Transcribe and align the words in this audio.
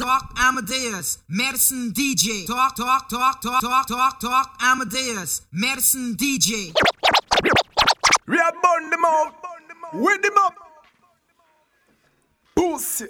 talk, 0.00 0.32
Amadeus. 0.38 1.18
Medicine 1.28 1.92
DJ. 1.92 2.46
Talk, 2.46 2.74
talk, 2.76 3.08
talk, 3.08 3.40
talk, 3.42 3.60
talk, 3.60 3.86
talk, 3.86 4.20
talk, 4.20 4.56
Amadeus. 4.60 5.42
Medicine 5.52 6.16
DJ. 6.16 6.72
We 8.26 8.38
are 8.38 8.52
burn 8.62 8.90
them 8.90 9.04
out. 9.04 9.34
With 9.92 10.22
them 10.22 10.38
up. 10.38 10.54
Pussy. 12.54 13.06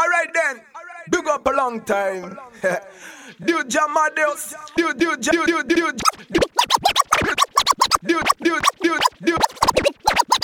Alright 0.00 0.32
then. 0.34 0.62
Big 1.10 1.28
up 1.28 1.46
a 1.46 1.50
long 1.50 1.80
time. 1.82 2.36
Dude 3.44 3.68
Jamadeus. 3.68 4.54
Dude, 4.76 4.98
dude, 4.98 5.20
dude, 5.20 5.46
dude, 5.46 5.68
dude. 5.68 6.00
Dude, 8.04 8.26
dude, 8.42 8.62
dude, 8.82 9.00
dude. 9.22 9.38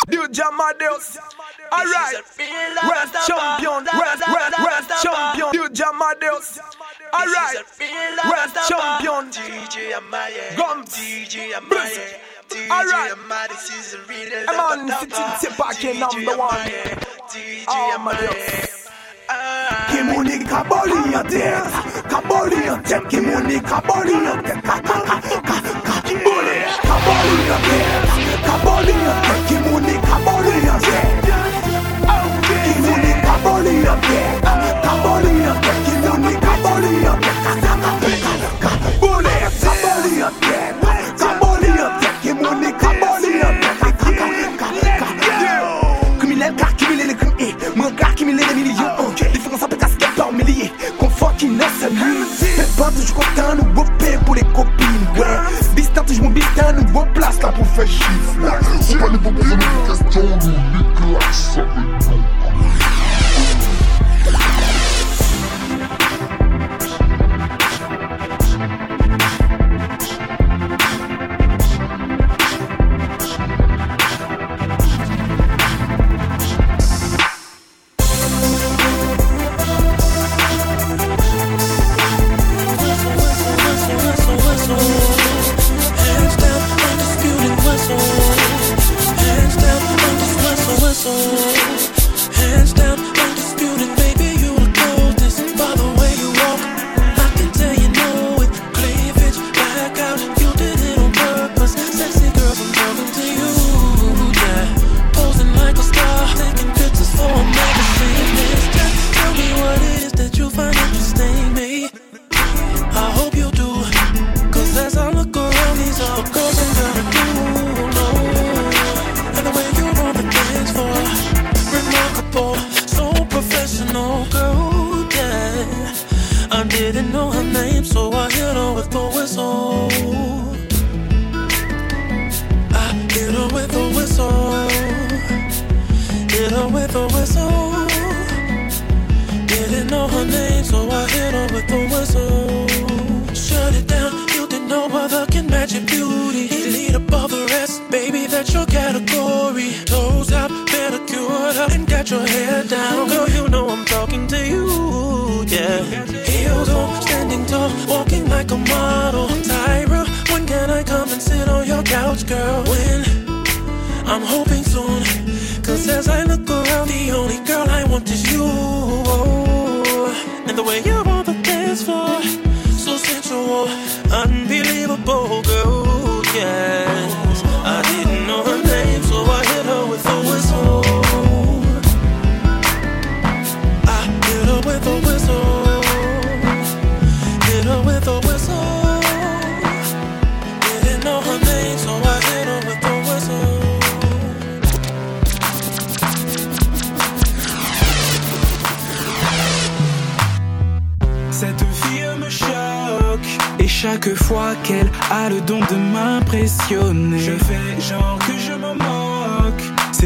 Dude 0.08 0.32
Jamadeus. 0.32 1.18
Alright. 1.72 2.14
West 2.88 3.14
champion. 3.26 3.84
West, 3.84 4.22
West, 4.28 4.54
West 4.64 4.90
champion. 5.02 5.52
Dude 5.52 5.74
Jamadeus. 5.74 6.58
Alright. 7.12 7.64
West 8.30 8.56
champion. 8.68 9.30
DJ 9.30 9.92
Amaye. 9.96 10.56
Gum. 10.56 10.84
DJ 10.84 11.52
Amaye. 11.56 12.16
DJ 12.48 12.70
Alright. 12.70 13.12
Amaye. 13.12 13.48
This 13.48 13.70
is 13.70 13.94
a 13.94 13.96
real 14.08 14.44
I'm 14.48 14.60
on 14.60 14.88
sitting 15.00 15.32
Tipaki 15.40 15.98
number 15.98 16.36
one. 16.38 16.56
DJ 17.28 17.64
Oh, 17.68 17.98
my. 17.98 18.64
Kimuni 19.90 20.38
kaboli 20.44 21.14
en 21.14 21.22
tête, 21.24 21.62
kaboli 22.08 22.70
en 22.70 22.78
tête, 22.78 23.08
Kimuni 23.08 23.60
kaboli 23.60 24.14
en 24.14 24.38
tête, 24.42 24.62
ka 24.62 24.80
ka 24.80 24.96
ka 25.04 25.20
ka 25.20 25.56
kaboli, 26.08 26.56
kaboli 26.88 27.36
en 27.52 27.60
kaboli 28.48 28.94
en 29.04 29.16
tête, 29.20 29.40
Kimuni 29.48 29.94
kaboli 30.00 30.54
en 30.70 30.78
tête, 30.78 31.07
Bebados 52.56 53.10
contando 53.10 53.80
o 53.80 53.84
tempo 53.98 54.34
de 54.34 54.44
copinha 54.46 55.46
Distantes 55.74 56.18
mobilitando 56.18 57.00
a 57.00 57.06
place 57.06 57.40
lá 57.42 57.52
pro 57.52 57.64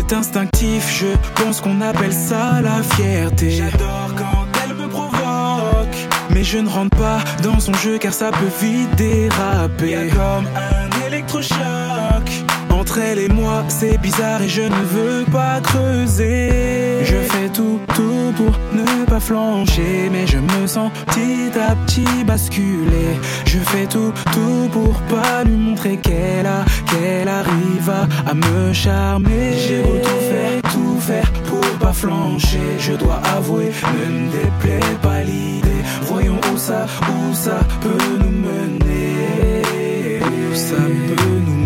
C'est 0.08 0.16
instinctif, 0.16 0.90
je 0.90 1.06
pense 1.40 1.60
qu'on 1.60 1.80
appelle 1.80 2.12
ça 2.12 2.60
la 2.60 2.82
fierté. 2.82 3.50
J'adore 3.52 4.10
quand 4.16 4.46
elle 4.64 4.74
me 4.74 4.88
provoque. 4.88 5.96
Mais 6.30 6.42
je 6.42 6.58
ne 6.58 6.68
rentre 6.68 6.96
pas 6.96 7.18
dans 7.42 7.60
son 7.60 7.72
jeu 7.74 7.98
car 7.98 8.12
ça 8.12 8.32
peut 8.32 8.50
vite 8.60 8.92
déraper. 8.96 10.10
Comme 10.10 10.48
un 10.56 11.06
électrochoc 11.06 11.91
entre 12.92 13.00
elle 13.00 13.20
et 13.20 13.28
moi, 13.28 13.64
c'est 13.68 13.96
bizarre 13.96 14.42
et 14.42 14.50
je 14.50 14.60
ne 14.60 14.82
veux 14.84 15.24
pas 15.32 15.60
creuser. 15.62 17.02
Je 17.04 17.16
fais 17.32 17.48
tout, 17.48 17.80
tout 17.94 18.32
pour 18.36 18.52
ne 18.74 19.06
pas 19.06 19.18
flancher, 19.18 20.10
mais 20.12 20.26
je 20.26 20.36
me 20.36 20.66
sens 20.66 20.90
petit 21.06 21.58
à 21.58 21.74
petit 21.86 22.24
basculer. 22.24 23.16
Je 23.46 23.58
fais 23.60 23.86
tout, 23.86 24.12
tout 24.32 24.68
pour 24.70 24.92
pas 25.14 25.42
lui 25.44 25.56
montrer 25.56 25.96
qu'elle 25.96 26.46
a, 26.46 26.66
qu'elle 26.90 27.28
arrive 27.28 27.88
à, 27.88 28.30
à 28.30 28.34
me 28.34 28.74
charmer. 28.74 29.54
J'ai 29.56 29.82
beau 29.82 29.98
tout 30.02 30.22
faire, 30.30 30.62
tout 30.72 31.00
faire 31.00 31.32
pour 31.48 31.78
pas 31.78 31.94
flancher. 31.94 32.76
Je 32.78 32.92
dois 32.92 33.20
avouer, 33.36 33.70
ne 33.94 34.12
me 34.12 34.30
déplaît 34.32 34.96
pas 35.00 35.22
l'idée. 35.22 35.82
Voyons 36.02 36.38
où 36.52 36.58
ça, 36.58 36.86
où 37.08 37.34
ça 37.34 37.58
peut 37.80 38.04
nous 38.20 38.36
mener. 38.50 39.62
Où 40.20 40.54
ça 40.54 40.76
peut 40.76 41.24
nous 41.46 41.52
mener. 41.52 41.61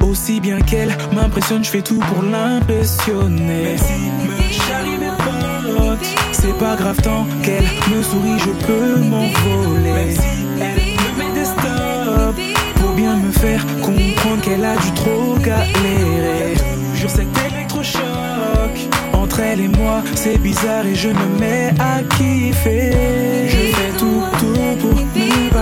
Aussi 0.00 0.38
bien 0.38 0.60
qu'elle 0.60 0.96
m'impressionne, 1.12 1.64
je 1.64 1.70
fais 1.70 1.82
tout 1.82 1.98
pour 1.98 2.22
l'impressionner. 2.22 3.74
Me 3.74 4.52
charrie 4.52 4.98
mes 4.98 5.08
potes. 5.08 6.06
C'est 6.30 6.56
pas 6.58 6.76
grave 6.76 6.96
tant 7.02 7.26
qu'elle 7.42 7.64
me 7.64 8.00
sourit, 8.02 8.38
je 8.38 8.66
peux 8.66 9.00
m'envoler. 9.00 9.92
Même 9.92 10.10
si 10.12 10.46
elle 10.60 10.82
me 11.02 11.18
met 11.18 11.34
des 11.40 11.44
stops 11.44 12.40
pour 12.76 12.90
bien 12.92 13.16
me 13.16 13.32
faire 13.32 13.64
comprendre 13.82 14.40
qu'elle 14.42 14.64
a 14.64 14.76
dû 14.76 14.92
trop 14.92 15.34
galérer. 15.38 16.54
Sur 16.94 17.10
cet 17.10 17.26
électrochoc, 17.50 18.72
entre 19.14 19.40
elle 19.40 19.60
et 19.62 19.68
moi, 19.68 20.02
c'est 20.14 20.38
bizarre 20.38 20.86
et 20.86 20.94
je 20.94 21.08
me 21.08 21.38
mets 21.40 21.74
à 21.80 22.02
kiffer. 22.16 23.48
Je 23.48 23.74
fais 23.74 23.92
tout, 23.98 24.22
tout 24.38 24.76
pour 24.80 24.94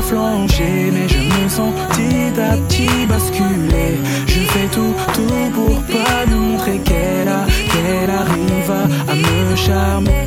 flancher, 0.03 0.91
mais 0.93 1.09
je 1.09 1.19
me 1.19 1.49
sens 1.49 1.73
petit 1.89 2.41
à 2.41 2.57
petit 2.57 3.07
basculer. 3.07 3.95
Je 4.27 4.41
fais 4.53 4.69
tout, 4.69 4.95
tout 5.15 5.51
pour 5.55 5.83
pas 5.83 6.25
lui 6.27 6.35
montrer 6.35 6.79
qu'elle 6.79 7.29
a, 7.29 7.47
qu'elle 7.71 8.11
arrive 8.11 8.71
à, 8.71 9.15
me 9.15 9.57
charmer. 9.57 10.23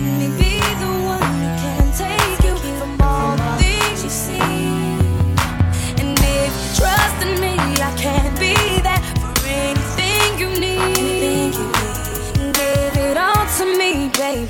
baby. 14.17 14.49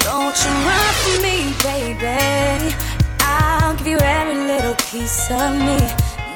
Don't 0.00 0.36
you 0.44 0.52
run 0.66 0.92
from 1.02 1.22
me, 1.22 1.36
baby. 1.62 2.81
Give 3.82 3.98
you 3.98 3.98
every 3.98 4.36
little 4.36 4.76
piece 4.76 5.28
of 5.28 5.58
me. 5.58 5.74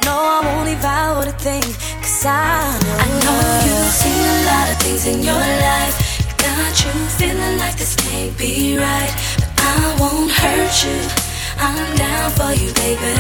No, 0.03 0.19
I 0.19 0.41
won't 0.43 0.67
leave 0.67 0.83
out 0.83 1.29
a 1.29 1.31
thing, 1.31 1.63
cause 2.03 2.27
I 2.27 2.75
know, 2.83 2.99
I 2.99 3.09
know 3.23 3.41
you've 3.63 3.95
seen 4.03 4.19
a 4.19 4.39
lot 4.51 4.67
of 4.73 4.77
things 4.83 5.07
in 5.07 5.23
your 5.23 5.47
life. 5.71 5.95
Got 6.43 6.75
you 6.83 6.91
feeling 7.15 7.57
like 7.59 7.77
this 7.79 7.95
can't 7.95 8.37
be 8.37 8.77
right. 8.77 9.13
But 9.39 9.51
I 9.63 9.97
won't 10.01 10.33
hurt 10.33 10.75
you. 10.87 10.99
I'm 11.63 11.97
down 11.97 12.31
for 12.35 12.51
you, 12.51 12.75
baby. 12.83 13.15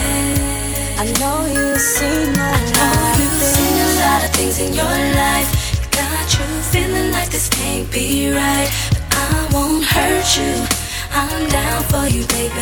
I 0.98 1.06
know 1.22 1.46
you've 1.46 1.78
seen 1.78 2.34
a 2.34 2.50
lot. 2.82 3.18
You've 3.20 3.42
seen 3.54 3.76
a 3.78 3.90
lot 4.02 4.24
of 4.24 4.30
things 4.34 4.58
in 4.58 4.74
your 4.74 4.98
life. 5.22 5.50
Got 5.94 6.26
you 6.34 6.46
feeling 6.74 7.12
like 7.12 7.30
this 7.30 7.48
can't 7.48 7.88
be 7.92 8.32
right. 8.32 8.70
But 8.90 9.04
I 9.14 9.48
won't 9.52 9.84
hurt 9.84 10.26
you. 10.36 10.85
I'm 11.18 11.48
down 11.48 11.82
for 11.84 12.06
you, 12.14 12.26
baby. 12.26 12.60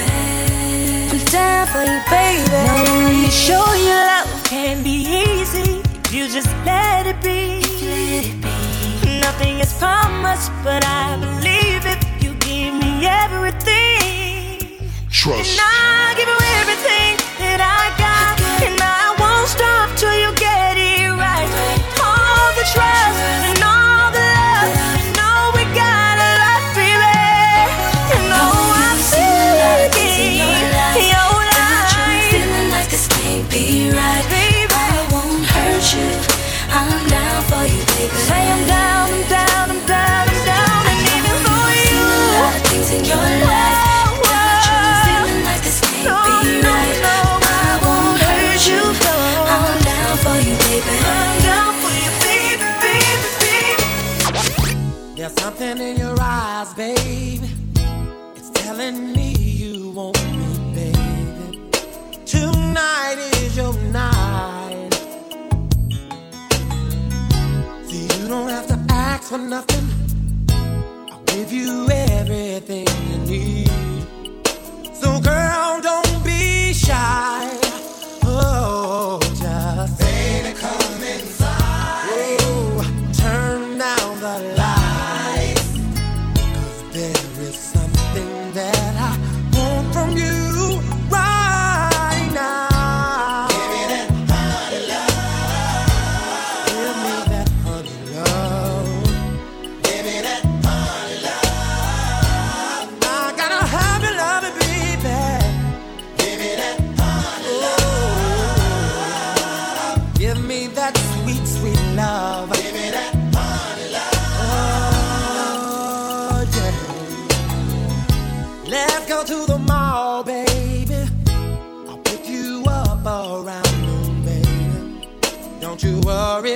I'm 1.10 1.24
down 1.26 1.66
for 1.66 1.82
you, 1.82 2.00
baby. 2.08 2.50
Now 2.52 2.84
let 2.84 3.12
me 3.24 3.28
show 3.28 3.66
you 3.74 3.96
love 4.10 4.44
can 4.44 4.84
be 4.84 4.96
easy. 5.22 5.82
if 6.04 6.14
You 6.14 6.28
just 6.28 6.46
let 6.64 7.04
it 7.08 7.20
be. 7.20 7.62
Let 7.82 8.24
it 8.30 8.40
be. 8.40 9.20
Nothing 9.20 9.58
is 9.58 9.72
promised, 9.72 10.52
but 10.62 10.84
I 10.86 11.16
believe 11.18 11.82
if 11.84 12.22
you 12.22 12.32
give 12.34 12.74
me 12.74 13.06
everything. 13.06 14.88
Trust. 15.10 15.50
And 15.50 15.60
I 15.60 16.14
give 16.16 16.28
you 16.28 16.63
for 69.34 69.38
nothing. 69.38 69.88
I'll 71.10 71.22
give 71.24 71.52
you 71.52 71.88
everything 71.90 72.86
you 73.10 73.18
need. 73.32 73.68
So, 74.94 75.20
girl, 75.20 75.80
don't 75.80 76.24
be 76.24 76.72
shy. 76.72 77.63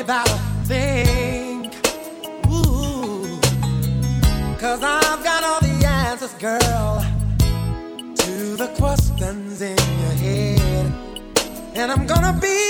About 0.00 0.28
a 0.30 0.38
thing. 0.64 1.66
Ooh. 2.50 3.38
Cause 4.58 4.82
I've 4.82 5.24
got 5.24 5.42
all 5.44 5.60
the 5.60 5.86
answers, 5.86 6.34
girl, 6.34 7.04
to 8.16 8.56
the 8.56 8.68
questions 8.78 9.60
in 9.60 9.76
your 9.76 10.14
head. 10.24 10.92
And 11.74 11.90
I'm 11.90 12.06
gonna 12.06 12.38
be 12.40 12.67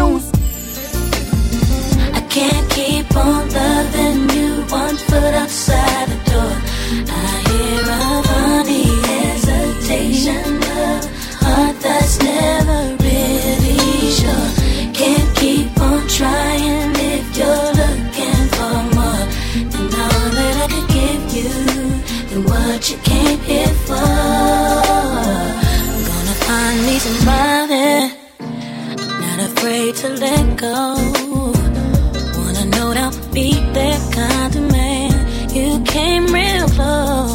news. 0.00 0.24
I 2.18 2.20
can't 2.36 2.66
keep 2.76 3.08
on 3.16 3.42
loving 3.58 4.20
you 4.36 4.50
one 4.82 4.96
foot 5.08 5.34
outside 5.42 6.06
the 6.12 6.18
door. 6.30 6.54
I 7.22 7.30
hear 7.48 7.82
a 7.98 8.06
funny 8.30 8.88
hesitation 9.10 10.52
of 10.86 11.00
heart 11.42 11.76
that's 11.84 12.14
never 12.30 12.80
really 13.06 13.78
sure. 14.18 14.48
Can't 15.00 15.30
keep 15.42 15.70
on 15.88 16.00
trying 16.18 16.92
if 17.14 17.24
you're 17.38 17.70
looking 17.80 18.42
for 18.56 18.76
more 18.96 19.24
than 19.72 19.86
all 20.04 20.26
that 20.38 20.54
I 20.64 20.66
could 20.72 20.88
give 20.96 21.24
you. 21.38 21.52
and 22.32 22.42
what 22.50 22.80
you 22.90 22.96
came 23.12 23.40
here 23.50 23.74
for? 23.86 24.06
I'm 25.84 25.98
gonna 26.08 26.36
find 26.46 26.78
me 26.86 26.98
somebody 27.06 27.49
afraid 29.80 29.94
to 29.94 30.08
let 30.08 30.56
go. 30.58 30.94
Wanna 32.36 32.64
know 32.66 32.92
that 32.92 32.98
I'll 32.98 33.32
be 33.32 33.52
that 33.72 34.12
kind 34.12 34.56
of 34.56 34.72
man. 34.72 35.10
You 35.54 35.82
came 35.84 36.26
real 36.26 36.68
close. 36.68 37.29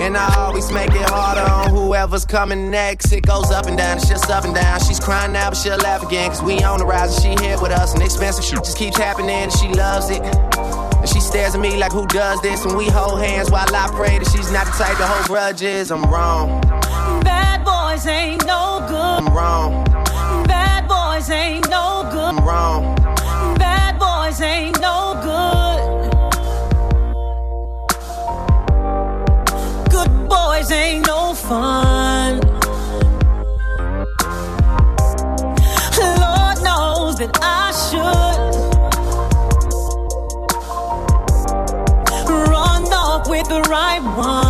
And 0.00 0.16
I 0.16 0.32
always 0.36 0.70
make 0.70 0.90
it 0.90 1.08
harder 1.10 1.40
on 1.40 1.70
whoever's 1.70 2.24
coming 2.24 2.70
next. 2.70 3.12
It 3.12 3.26
goes 3.26 3.50
up 3.50 3.66
and 3.66 3.76
down, 3.76 3.98
it's 3.98 4.08
just 4.08 4.30
up 4.30 4.44
and 4.44 4.54
down. 4.54 4.80
She's 4.80 5.00
crying 5.00 5.32
now, 5.32 5.50
but 5.50 5.56
she'll 5.56 5.76
laugh 5.78 6.02
again. 6.02 6.30
Cause 6.30 6.42
we 6.42 6.62
on 6.62 6.78
the 6.78 6.86
rise 6.86 7.24
and 7.24 7.38
she 7.38 7.44
here 7.44 7.60
with 7.60 7.72
us. 7.72 7.94
And 7.94 8.02
expensive 8.02 8.44
shit 8.44 8.58
just 8.58 8.78
keeps 8.78 8.96
happening 8.96 9.30
and 9.30 9.52
she 9.52 9.68
loves 9.68 10.10
it. 10.10 10.22
And 10.22 11.08
she 11.08 11.20
stares 11.20 11.54
at 11.54 11.60
me 11.60 11.76
like, 11.76 11.92
who 11.92 12.06
does 12.06 12.40
this? 12.42 12.64
And 12.64 12.76
we 12.76 12.86
hold 12.88 13.20
hands 13.20 13.50
while 13.50 13.66
I 13.74 13.88
pray 13.88 14.18
that 14.18 14.28
she's 14.30 14.52
not 14.52 14.66
the 14.66 14.72
type 14.72 14.96
to 14.98 15.06
hold 15.06 15.26
grudges. 15.26 15.90
I'm 15.90 16.04
wrong. 16.04 16.60
Bad 17.22 17.64
boys 17.64 18.06
ain't 18.06 18.46
no 18.46 18.84
good. 18.88 18.96
I'm 18.96 19.34
wrong. 19.36 19.84
Bad 20.46 20.86
boys 20.86 21.28
ain't 21.30 21.68
no 21.68 21.87
fun. 31.48 32.40
Lord 36.20 36.58
knows 36.62 37.16
that 37.20 37.32
I 37.40 37.72
should 37.84 38.38
run 42.28 42.84
off 42.92 43.28
with 43.30 43.48
the 43.48 43.62
right 43.62 44.02
one. 44.02 44.47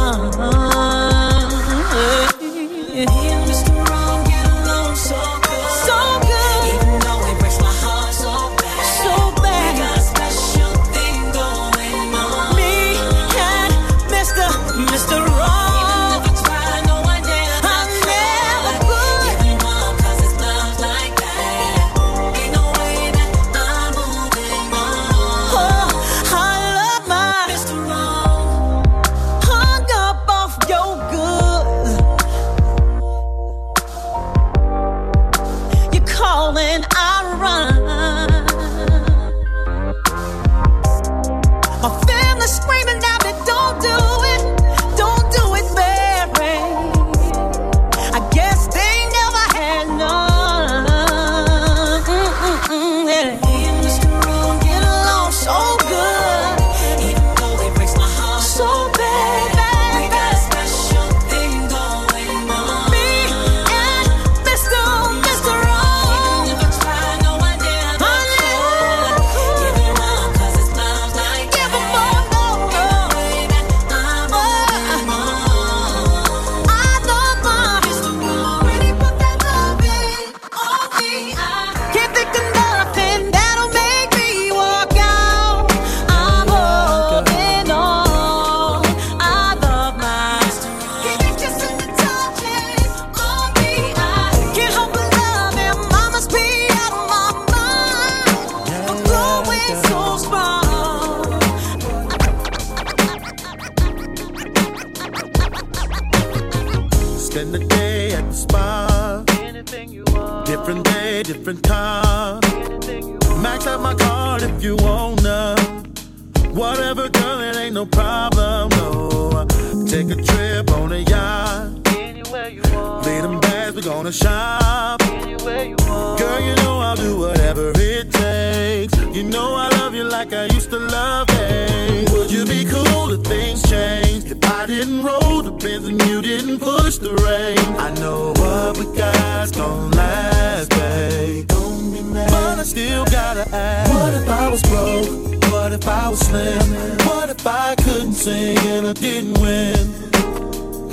Problem, 118.18 118.68
no. 118.70 119.46
Take 119.86 120.10
a 120.10 120.20
trip 120.20 120.72
on 120.72 120.90
a 120.90 120.98
yacht. 120.98 121.70
Anywhere 121.96 122.48
you 122.48 122.62
want. 122.72 123.06
Lead 123.06 123.22
them 123.22 123.38
bags, 123.38 123.76
we 123.76 123.82
gonna 123.82 124.10
shop. 124.10 125.00
Anywhere 125.02 125.66
you 125.66 125.76
want. 125.86 126.18
Girl, 126.18 126.40
you 126.40 126.54
know 126.56 126.80
I'll 126.80 126.96
do 126.96 127.16
whatever 127.16 127.70
it 127.76 128.10
takes. 128.10 128.92
You 129.16 129.22
know 129.22 129.54
I 129.54 129.68
love 129.78 129.94
you 129.94 130.02
like 130.02 130.32
I 130.32 130.46
used 130.46 130.70
to 130.70 130.80
love 130.80 131.30
you. 131.30 132.06
Would 132.12 132.32
you 132.32 132.44
be 132.44 132.64
cool 132.64 133.12
if 133.12 133.22
things 133.24 133.62
changed? 133.70 134.26
If 134.32 134.44
I 134.50 134.66
didn't 134.66 135.04
roll 135.04 135.42
the 135.42 135.52
Benz 135.52 135.86
and 135.86 136.02
you 136.08 136.20
didn't 136.20 136.58
push 136.58 136.96
the 136.98 137.14
rain. 137.26 137.66
I 137.86 137.94
know 138.00 138.32
what 138.40 138.78
we 138.78 138.84
got's 138.98 139.52
gonna 139.52 139.94
last, 139.96 140.70
babe. 140.70 141.67
Don't 141.98 142.12
mad. 142.12 142.30
But 142.30 142.58
I 142.60 142.62
still 142.62 143.04
gotta 143.06 143.48
ask. 143.54 143.92
What 143.92 144.14
if 144.14 144.28
I 144.28 144.48
was 144.48 144.62
broke? 144.62 145.52
What 145.52 145.72
if 145.72 145.88
I 145.88 146.08
was 146.08 146.20
slim? 146.20 146.62
What 147.06 147.30
if 147.30 147.46
I 147.46 147.74
couldn't 147.76 148.12
sing 148.12 148.58
and 148.58 148.86
I 148.86 148.92
didn't 148.92 149.40
win? 149.40 149.74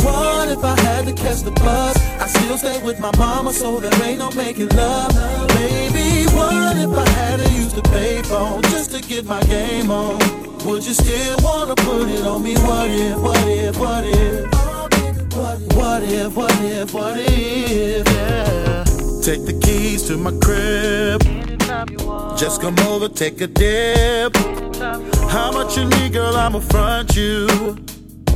What 0.04 0.50
if 0.50 0.64
I 0.64 0.80
had 0.82 1.06
to 1.06 1.14
catch 1.14 1.42
the 1.42 1.52
bus? 1.52 1.98
I 2.20 2.28
still 2.28 2.58
stay 2.58 2.82
with 2.84 3.00
my 3.00 3.12
mama, 3.18 3.54
so 3.54 3.80
there 3.80 3.92
ain't 4.04 4.20
no 4.20 4.32
making 4.32 4.70
love. 4.70 5.14
Baby, 5.50 6.26
what 6.34 6.76
if 6.78 6.98
I 6.98 7.10
had 7.10 7.40
to 7.40 7.54
use 7.54 7.74
the 7.74 7.82
payphone 7.82 8.64
just 8.64 8.92
to 8.92 9.02
get 9.02 9.26
my 9.26 9.42
game 9.44 9.92
on? 9.92 10.18
Would 10.66 10.86
you 10.86 10.94
still 10.94 11.38
wanna 11.44 11.76
put 11.76 12.10
it 12.10 12.26
on 12.26 12.42
me? 12.42 12.56
What 12.56 12.90
if, 12.90 13.18
what 13.20 13.48
if, 13.48 13.78
what 13.78 14.04
if? 14.06 14.54
What 15.76 16.04
if, 16.04 16.36
what 16.36 16.62
if, 16.62 16.94
what 16.94 17.18
if, 17.18 18.08
yeah. 18.08 18.65
Take 19.25 19.44
the 19.48 19.60
keys 19.60 20.03
to 20.03 20.17
my 20.17 20.29
crib. 20.38 21.20
Just 22.38 22.62
come 22.62 22.77
over, 22.82 23.10
take 23.10 23.41
a 23.41 23.48
dip. 23.48 24.38
How 25.32 25.51
much 25.51 25.75
you 25.75 25.86
need, 25.86 26.13
girl? 26.13 26.36
I'ma 26.36 26.60
front 26.60 27.15
you. 27.15 27.48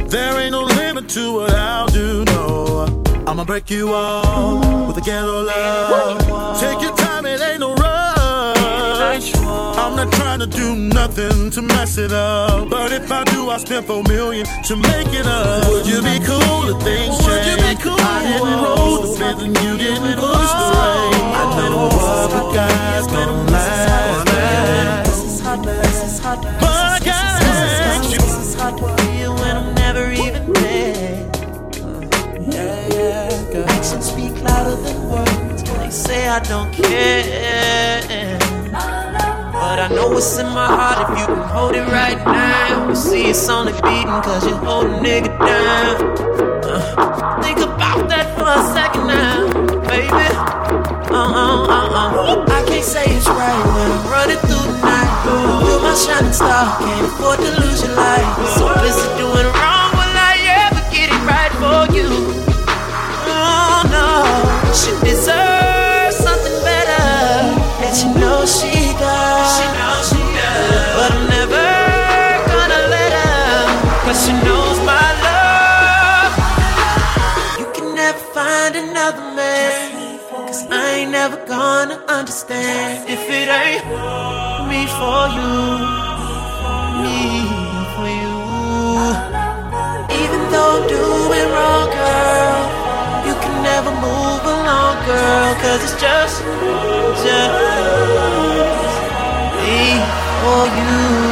There 0.08 0.40
ain't 0.40 0.54
no 0.54 0.64
limit 0.64 1.08
to 1.10 1.34
what 1.34 1.54
I'll 1.54 1.86
do, 1.90 2.26
no. 2.26 3.04
I'ma 3.28 3.44
break 3.44 3.70
you 3.70 3.94
off 3.94 4.88
with 4.88 4.98
a 4.98 5.02
ghetto 5.02 5.44
love. 5.44 6.60
Take 6.60 6.82
your 6.82 6.96
time, 6.96 7.28
it 7.28 7.40
ain't 7.40 7.60
no 7.60 7.76
rush. 7.76 9.36
I'm 9.36 9.96
not 9.96 10.12
trying 10.14 10.40
to 10.40 10.48
do 10.48 10.76
nothing 10.76 11.52
to 11.52 11.62
mess 11.62 12.00
it 12.00 12.12
up. 12.12 12.68
But 12.68 12.92
if 12.92 13.12
I 13.12 13.29
do, 13.40 13.50
I 13.50 13.58
spend 13.58 13.86
four 13.86 14.04
million 14.04 14.46
to 14.64 14.76
make 14.76 15.14
it 15.14 15.26
up. 15.26 15.68
Would 15.70 15.88
you 15.88 16.02
be 16.02 16.20
cool 16.26 16.64
if 16.72 16.84
things 16.84 17.18
change? 17.20 17.28
Would 17.28 17.46
you 17.48 17.58
be 17.68 17.76
cool? 17.84 18.00
I 18.00 18.24
didn't 18.24 18.64
roll 18.64 19.02
the 19.02 19.20
Benz 19.20 19.42
and 19.44 19.56
you 19.64 19.78
didn't 19.78 20.16
push 20.20 20.52
the 20.60 20.68
rain. 20.80 21.14
I 21.40 21.44
know 21.56 21.88
what 21.88 22.28
we 22.34 22.42
got's 22.56 23.08
gonna 23.08 23.52
last. 23.52 24.28
But 26.22 26.80
I 26.96 27.00
gotta 27.00 27.46
ask 27.92 28.12
you. 28.12 28.20
This 28.20 28.38
is 28.38 28.56
hard 28.56 28.78
to 28.78 29.04
feel 29.04 29.34
when 29.36 29.58
I'm 29.58 29.74
never 29.76 30.12
even 30.12 30.54
there. 30.54 31.32
Yeah, 32.56 32.88
yeah, 32.96 33.52
girl. 33.52 33.70
Actions 33.70 34.06
speak 34.12 34.34
louder 34.44 34.76
than 34.76 35.10
words. 35.10 35.64
When 35.70 35.80
they 35.80 35.90
say 35.90 36.28
I 36.28 36.40
don't 36.40 36.72
care. 36.74 38.40
But 39.70 39.78
I 39.78 39.88
know 39.90 40.10
what's 40.10 40.40
in 40.40 40.48
my 40.48 40.66
heart 40.66 40.98
if 41.06 41.20
you 41.20 41.26
can 41.28 41.48
hold 41.48 41.76
it 41.76 41.86
right 41.86 42.18
now. 42.26 42.90
You 42.90 42.96
see, 42.96 43.30
it's 43.30 43.48
only 43.50 43.72
beating 43.74 44.20
cause 44.26 44.44
you 44.44 44.56
hold 44.56 44.88
a 44.88 44.98
nigga 44.98 45.30
down. 45.38 45.94
Uh, 46.66 47.40
think 47.44 47.60
about 47.60 48.10
that 48.10 48.34
for 48.34 48.50
a 48.50 48.66
second 48.74 49.06
now, 49.06 49.46
baby. 49.86 50.26
Uh 51.14 51.22
uh 51.22 51.70
uh 51.70 52.18
uh. 52.18 52.46
I 52.50 52.66
can't 52.66 52.84
say 52.84 53.06
it's 53.14 53.28
right 53.30 53.62
when 53.78 53.92
I'm 53.94 54.10
running 54.10 54.42
through 54.42 54.74
the 54.74 54.82
night. 54.82 55.12
You're 55.70 55.82
my 55.86 55.94
shining 55.94 56.34
star, 56.34 56.66
can't 56.82 57.06
afford 57.06 57.38
to 57.38 57.62
lose 57.62 57.86
your 57.86 57.94
light. 57.94 58.26
So 58.58 58.74
busy 58.82 59.06
doing 59.22 59.29
for 85.00 85.24
you, 85.38 85.54
me 87.04 87.20
for 87.96 88.08
you. 88.22 88.38
Even 90.22 90.42
though 90.52 90.72
I'm 90.76 90.88
doing 90.92 91.48
wrong, 91.56 91.88
girl, 91.96 92.60
you 93.28 93.34
can 93.44 93.56
never 93.64 93.92
move 93.92 94.44
along, 94.56 94.96
girl, 95.06 95.56
cause 95.62 95.82
it's 95.88 95.98
just, 96.02 96.44
just 97.24 97.56
me 99.56 99.80
for 100.42 100.64
you. 100.78 101.29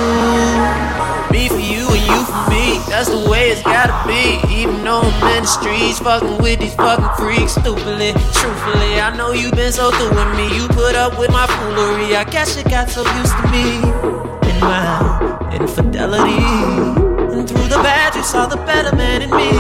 It's 3.58 3.66
gotta 3.66 3.98
be. 4.08 4.40
Even 4.54 4.84
though 4.84 5.02
I'm 5.02 5.38
in 5.38 5.44
the 5.44 5.48
streets, 5.48 6.00
fucking 6.00 6.38
with 6.42 6.60
these 6.60 6.76
fucking 6.76 7.10
freaks. 7.18 7.54
Stupidly, 7.54 8.14
truthfully, 8.34 9.02
I 9.02 9.16
know 9.16 9.32
you've 9.32 9.54
been 9.54 9.72
so 9.72 9.92
through 9.92 10.14
with 10.16 10.32
me. 10.38 10.56
You 10.56 10.68
put 10.68 10.96
up 10.96 11.18
with 11.18 11.32
my 11.32 11.48
foolery. 11.48 12.16
I 12.16 12.24
guess 12.24 12.58
you 12.58 12.64
got 12.64 12.90
so 12.90 13.02
used 13.18 13.36
to 13.38 13.46
me 13.50 13.82
and 14.50 14.60
my 14.62 15.50
infidelity. 15.54 16.44
And 17.34 17.48
through 17.48 17.68
the 17.68 17.82
bad, 17.82 18.16
you 18.16 18.24
saw 18.24 18.46
the 18.46 18.58
better 18.58 18.96
man 18.96 19.22
in 19.22 19.32
me. 19.32 19.52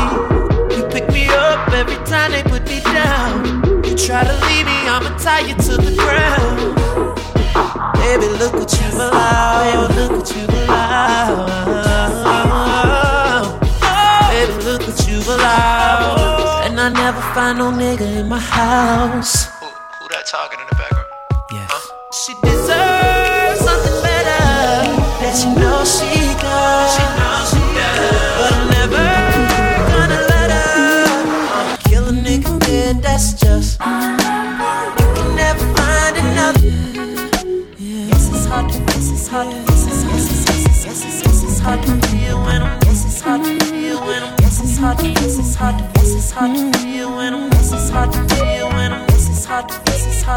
You 0.75 0.87
pick 0.89 1.09
me 1.09 1.27
up 1.27 1.69
every 1.73 1.97
time 2.05 2.31
they 2.31 2.43
put 2.43 2.67
me 2.67 2.79
down. 2.81 3.45
You 3.83 3.95
try 3.95 4.23
to 4.23 4.35
leave 4.47 4.65
me, 4.65 4.77
I'ma 4.87 5.17
tie 5.17 5.41
you 5.41 5.55
to 5.55 5.73
the 5.77 5.93
ground. 5.97 6.75
Baby, 7.97 8.27
look 8.37 8.53
what 8.53 8.71
you've 8.71 8.93
allowed. 8.93 9.87
Baby, 9.87 9.99
look 9.99 10.11
what 10.11 10.35
you've 10.35 10.49
allowed. 10.49 11.86
Find 17.47 17.59
no 17.59 17.71
nigga 17.71 18.19
in 18.19 18.27
my 18.27 18.39
house. 18.39 19.45
Who 19.59 19.67
who 19.99 20.07
that 20.09 20.25
talking 20.25 20.59
in 20.59 20.67
the 20.69 20.75
background? 20.75 21.07
Yes. 21.51 21.71
She 22.21 22.33
deserves 22.43 23.59
something 23.67 23.97
better. 24.03 24.41
That 25.21 25.33
she 25.39 25.47
knows 25.55 25.87
she 25.97 26.16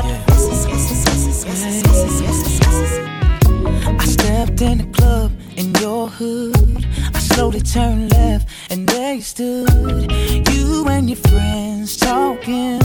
I 0.03 0.07
stepped 4.07 4.63
in 4.63 4.79
the 4.79 4.89
club 4.93 5.33
in 5.57 5.75
your 5.75 6.09
hood. 6.09 6.87
I 7.15 7.19
slowly 7.19 7.61
turned 7.61 8.11
left, 8.13 8.49
and 8.71 8.89
there 8.89 9.15
you 9.15 9.21
stood. 9.21 10.11
You 10.51 10.89
and 10.89 11.11
your 11.11 11.19
friends 11.19 11.99
talking. 11.99 12.79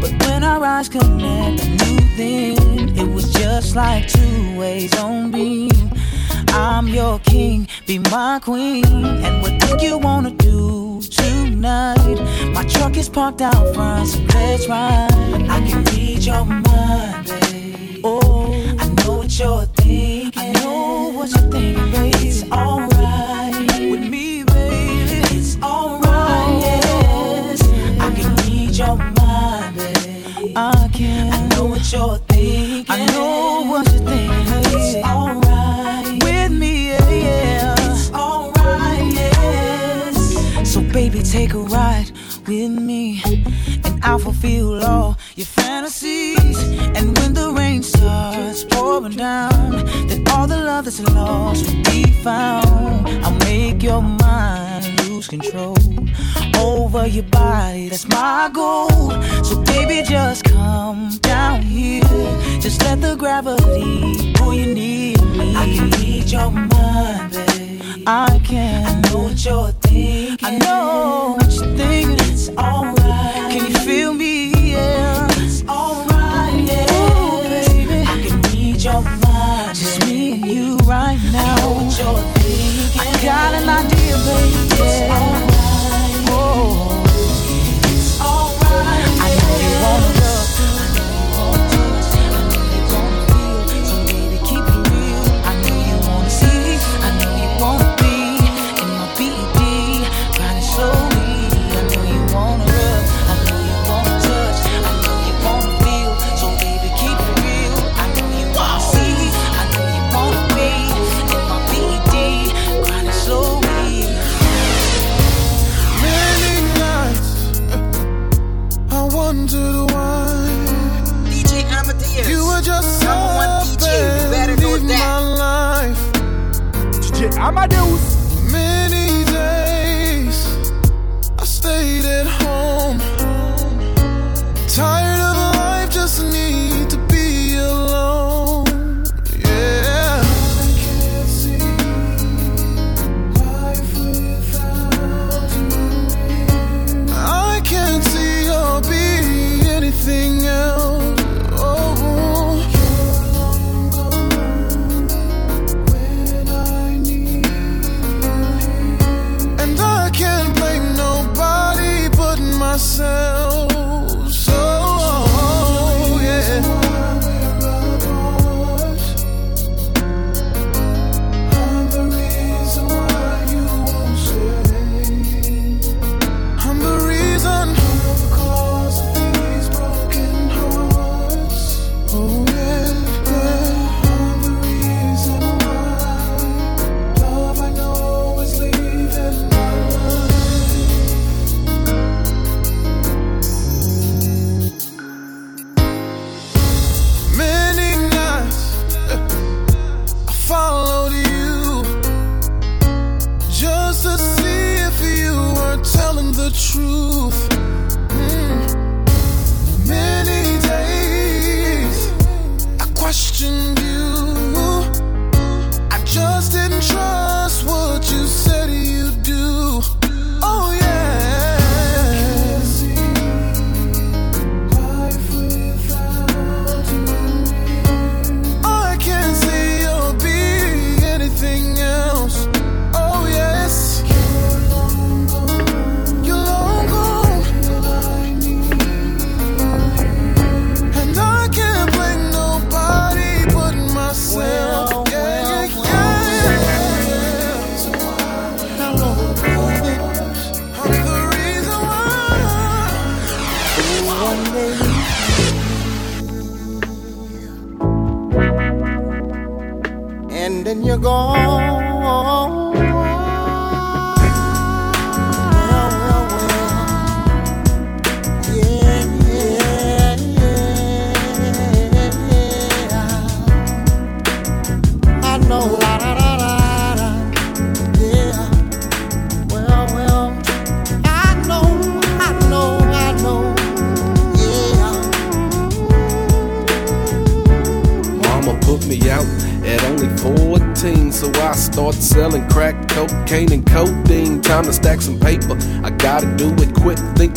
But 0.00 0.12
when 0.26 0.42
our 0.42 0.64
eyes 0.64 0.88
connect, 0.88 1.64
I 1.64 1.68
knew 1.68 2.00
then 2.16 2.98
it 2.98 3.14
was 3.14 3.30
just 3.34 3.76
like 3.76 4.08
two 4.08 4.58
ways 4.58 4.96
on 4.98 5.30
beam. 5.30 5.90
I'm 6.48 6.88
your 6.88 7.18
king, 7.18 7.68
be 7.86 7.98
my 7.98 8.40
queen. 8.42 8.86
And 8.86 9.42
what 9.42 9.60
do 9.60 9.84
you 9.84 9.98
wanna 9.98 10.30
do 10.30 11.02
tonight? 11.02 12.18
My 12.54 12.64
truck 12.64 12.96
is 12.96 13.10
parked 13.10 13.42
out 13.42 13.74
front, 13.74 14.08
so 14.08 14.20
let's 14.32 14.66
ride. 14.66 15.12
I 15.50 15.60
can 15.68 15.84
read 16.24 16.34
your 16.34 16.44
mind, 16.44 17.26
babe. 17.26 18.00
Oh, 18.02 18.76
I 18.78 18.88
know 18.88 19.18
what 19.18 19.38
you're 19.38 19.66
thinking. 19.76 20.32
I 20.36 20.52
know 20.52 21.12
what 21.14 21.30
you're 21.30 21.50
thinking, 21.50 21.90
babe. 21.92 22.14
It's 22.16 22.42
alright 22.50 23.90
with 23.90 24.08
me, 24.08 24.44
baby. 24.44 25.36
It's 25.36 25.56
alright, 25.62 26.62
yes. 26.62 27.62
I 28.00 28.10
can 28.14 28.36
read 28.36 28.76
your 28.76 28.96
mind, 28.96 29.76
babe. 29.76 30.52
I 30.56 30.88
can. 30.92 31.32
I 31.32 31.48
know 31.48 31.66
what 31.66 31.92
you're 31.92 32.18
thinking. 32.28 32.86
I 32.88 33.06
know 33.06 33.64
what 33.66 33.86
you're 33.92 34.08
thinking. 34.08 34.80
It's 34.80 34.96
alright 35.06 36.24
with 36.24 36.52
me, 36.52 36.88
yeah, 36.88 37.10
yeah. 37.10 37.74
It's 37.78 38.10
alright, 38.12 39.12
yes. 39.12 40.72
So 40.72 40.80
baby, 40.80 41.22
take 41.22 41.52
a 41.54 41.58
ride 41.58 42.10
with 42.46 42.70
me, 42.70 43.22
and 43.84 44.02
I'll 44.04 44.18
fulfill 44.18 44.82
all 44.84 45.18
your 45.36 45.46
fantasies. 45.46 46.58
And 46.96 47.16
when 47.18 47.34
the 47.34 47.52
rain 47.52 47.82
starts 47.82 48.64
pouring 48.64 49.16
down, 49.16 49.84
then 50.08 50.24
all 50.30 50.46
the 50.46 50.56
love 50.56 50.84
that's 50.84 51.00
lost 51.00 51.66
will 51.66 51.82
be 51.84 52.04
found. 52.22 53.08
I'll 53.24 53.38
make 53.38 53.82
your 53.82 54.02
mind 54.02 55.08
lose 55.08 55.26
control 55.28 55.76
over 56.56 57.06
your 57.06 57.24
body. 57.24 57.88
That's 57.88 58.06
my 58.08 58.50
goal. 58.52 59.10
So 59.42 59.60
baby, 59.62 60.06
just 60.06 60.44
come 60.44 61.10
down 61.18 61.62
here. 61.62 62.02
Just 62.60 62.82
let 62.82 63.00
the 63.00 63.16
gravity 63.16 64.32
pull 64.34 64.54
you 64.54 64.74
near 64.74 65.18
me. 65.18 65.56
I 65.56 65.64
can 65.74 65.90
read 65.90 66.30
your 66.30 66.50
mind, 66.50 67.32
babe. 67.32 68.04
I 68.06 68.40
can. 68.44 69.04
I 69.04 69.10
know 69.10 69.18
what 69.24 69.44
you're 69.44 69.72
thinking. 69.82 70.38
I 70.42 70.58
know 70.58 71.36
what 71.38 71.52
you're 71.54 71.76
thinking. 71.76 72.16
It's 72.32 72.50
alright. 72.50 73.50
Can 73.50 73.70
you 73.72 73.78
feel 73.78 74.14
me? 74.14 74.43
Got 83.24 83.54
an 83.54 83.68
idea, 83.68 84.16
baby. 84.18 85.43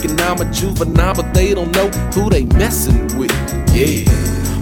Thinking 0.08 0.26
I'm 0.26 0.42
a 0.42 0.52
juvenile, 0.52 1.16
but 1.16 1.34
they 1.34 1.54
don't 1.54 1.72
know 1.72 1.90
who 2.14 2.30
they 2.30 2.44
messing 2.44 3.08
with. 3.18 3.32
Yeah, 3.74 4.04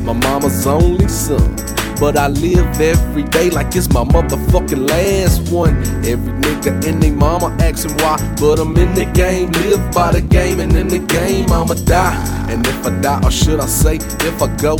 my 0.04 0.14
mama's 0.14 0.66
only 0.68 1.08
son. 1.08 1.56
But 2.00 2.18
I 2.18 2.28
live 2.28 2.82
every 2.82 3.24
day 3.24 3.50
like 3.50 3.74
it's 3.76 3.90
my 3.94 4.04
motherfucking 4.04 4.90
last 4.90 5.50
one. 5.52 5.78
Every 6.06 6.34
nigga 6.34 6.86
in 6.86 7.00
they 7.00 7.12
mama 7.12 7.56
asking 7.62 7.94
why, 8.00 8.18
but 8.38 8.60
I'm 8.60 8.76
in 8.76 8.94
the 8.94 9.06
game, 9.06 9.50
live 9.52 9.94
by 9.94 10.12
the 10.12 10.22
game, 10.22 10.60
and 10.60 10.76
in 10.76 10.90
the 10.90 11.00
game 11.00 11.50
I'ma 11.52 11.74
die. 11.86 12.48
And 12.50 12.68
if 12.68 12.86
I 12.86 13.00
die, 13.02 13.22
or 13.24 13.32
should 13.32 13.62
I 13.62 13.66
say, 13.66 13.96
if 13.96 14.42
I 14.42 14.54
go, 14.58 14.76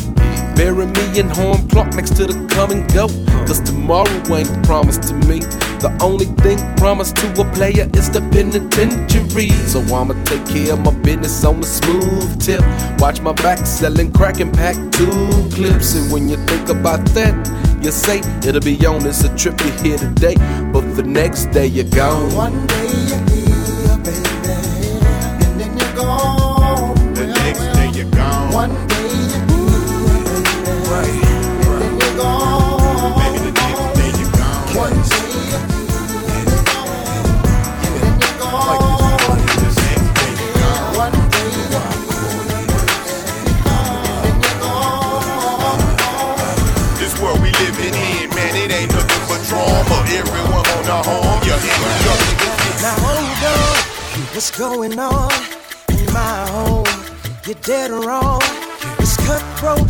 bury 0.56 0.88
me 0.88 1.20
in 1.20 1.30
home 1.30 1.68
clock 1.70 1.94
next 1.94 2.18
to 2.18 2.26
the 2.26 2.48
come 2.50 2.72
and 2.72 2.94
go. 2.94 3.08
Cause 3.48 3.60
tomorrow 3.62 4.36
ain't 4.36 4.66
promised 4.66 5.04
to 5.04 5.14
me. 5.28 5.40
The 5.80 5.96
only 6.02 6.26
thing 6.42 6.58
promised 6.78 7.16
to 7.18 7.28
a 7.42 7.46
player 7.54 7.88
is 7.94 8.10
the 8.10 8.22
penitentiary. 8.32 9.50
So 9.70 9.82
I'ma 9.94 10.16
take 10.24 10.46
care 10.48 10.74
of 10.74 10.80
my 10.80 10.92
business 11.02 11.46
on 11.46 11.62
the 11.62 11.68
smooth 11.68 12.42
tip. 12.42 12.62
Watch 13.00 13.22
my 13.22 13.34
back 13.34 13.68
selling 13.68 14.12
crack 14.12 14.40
and 14.40 14.52
pack 14.52 14.76
two 14.92 15.10
clips. 15.54 15.94
And 15.96 16.12
when 16.12 16.28
you 16.28 16.38
think 16.48 16.70
about 16.70 17.06
that, 17.14 17.36
you 17.84 17.92
say 17.92 18.20
it'll 18.48 18.62
be 18.62 18.84
on 18.88 19.06
as 19.06 19.24
a 19.24 19.36
trip 19.38 19.60
you 19.62 19.72
here 19.84 19.98
today. 20.00 20.36
But 20.74 20.96
the 20.96 21.04
next 21.04 21.52
day 21.52 21.68
you're 21.68 21.86
gone. 21.86 22.34
One 22.34 22.66
day 22.66 22.88
you're 23.10 23.24
here, 23.30 23.98
baby, 24.02 24.90
and 25.46 25.60
then 25.60 25.78
you're 25.78 25.96
gone. 25.96 27.14
The 27.14 27.28
next 27.28 27.66
day 27.78 27.90
you're 27.94 28.10
gone. 28.12 28.54
One 28.54 28.95
going 54.58 54.98
on 54.98 55.32
in 55.90 56.06
my 56.14 56.48
home? 56.50 56.86
You're 57.46 57.60
dead 57.62 57.92
wrong. 57.92 58.42
It's 59.00 59.18
cutthroat. 59.28 59.90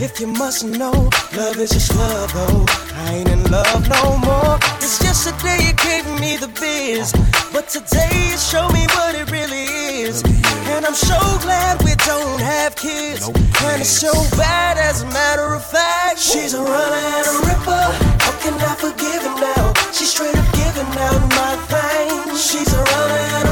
If 0.00 0.20
you 0.20 0.26
must 0.26 0.64
know, 0.64 1.10
love 1.36 1.58
is 1.58 1.70
just 1.70 1.94
love, 1.96 2.32
though. 2.32 2.64
I 2.94 3.14
ain't 3.14 3.28
in 3.28 3.42
love 3.50 3.88
no 3.88 4.16
more. 4.18 4.56
It's 4.80 4.98
just 4.98 5.28
a 5.28 5.34
day 5.42 5.58
you 5.68 5.74
gave 5.74 6.06
me 6.20 6.36
the 6.36 6.48
biz, 6.48 7.12
but 7.52 7.68
today 7.68 8.12
you 8.30 8.36
show 8.36 8.68
me 8.68 8.86
what 8.96 9.14
it 9.14 9.30
really 9.30 9.64
is. 10.04 10.22
And 10.72 10.84
I'm 10.86 10.94
so 10.94 11.18
glad 11.40 11.82
we 11.84 11.94
don't 12.06 12.40
have 12.40 12.74
kids. 12.76 13.28
And 13.28 13.80
it's 13.80 13.90
so 13.90 14.12
bad, 14.36 14.78
as 14.78 15.02
a 15.02 15.06
matter 15.06 15.54
of 15.54 15.64
fact. 15.64 16.18
She's 16.18 16.54
a 16.54 16.62
runner 16.62 17.02
and 17.16 17.26
a 17.26 17.36
ripper. 17.48 17.86
How 18.24 18.32
can 18.40 18.54
I 18.60 18.74
forgive 18.76 19.22
her 19.28 19.36
now? 19.40 19.72
She's 19.92 20.10
straight 20.10 20.36
up 20.36 20.48
giving 20.54 20.92
out 21.04 21.20
my 21.36 21.56
thing. 21.68 22.36
She's 22.36 22.72
a 22.72 22.82
runner 22.82 23.45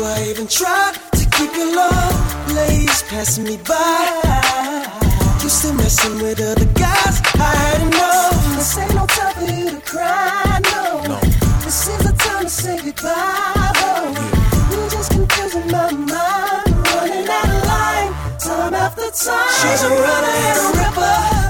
do 0.00 0.06
I 0.06 0.30
even 0.30 0.46
try 0.46 0.94
to 1.12 1.24
keep 1.36 1.52
your 1.54 1.76
love? 1.76 2.14
Ladies 2.54 3.02
passing 3.02 3.44
me 3.44 3.58
by. 3.68 4.88
You 5.42 5.48
still 5.50 5.74
messing 5.74 6.14
with 6.22 6.40
other 6.40 6.70
guys? 6.72 7.16
I 7.34 7.52
had 7.64 7.80
enough. 7.88 8.56
This 8.56 8.78
ain't 8.78 8.94
no 8.94 9.04
time 9.06 9.34
for 9.34 9.52
you 9.52 9.70
to 9.76 9.80
cry, 9.92 10.60
no. 10.72 10.84
no. 11.12 11.18
This 11.64 11.88
is 11.92 11.98
the 12.08 12.14
time 12.16 12.44
to 12.44 12.50
say 12.50 12.76
goodbye, 12.82 13.72
though. 13.80 14.08
You 14.72 14.80
just 14.88 15.10
confusing 15.12 15.68
my 15.70 15.92
mind, 15.92 16.68
running 16.94 17.28
out 17.38 17.50
of 17.56 17.62
line, 17.72 18.12
time 18.38 18.74
after 18.84 19.10
time. 19.10 19.52
She's 19.60 19.82
a 19.82 19.90
runner 19.90 20.34
and 20.48 20.58
a 20.64 20.78
ripper. 20.80 21.49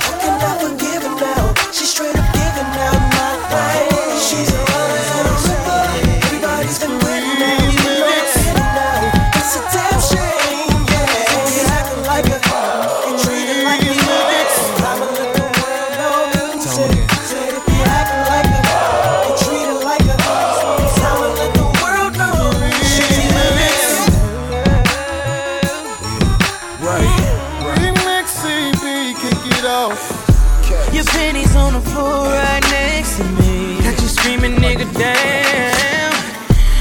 Screaming, 34.81 34.95
nigga, 34.95 34.99
damn. 34.99 36.13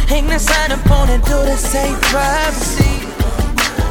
Hang 0.08 0.28
that 0.28 0.42
sign 0.42 0.72
up 0.72 0.92
on 0.92 1.08
the 1.08 1.18
door 1.28 1.46
that 1.46 1.60
say 1.60 1.94
privacy. 2.10 3.06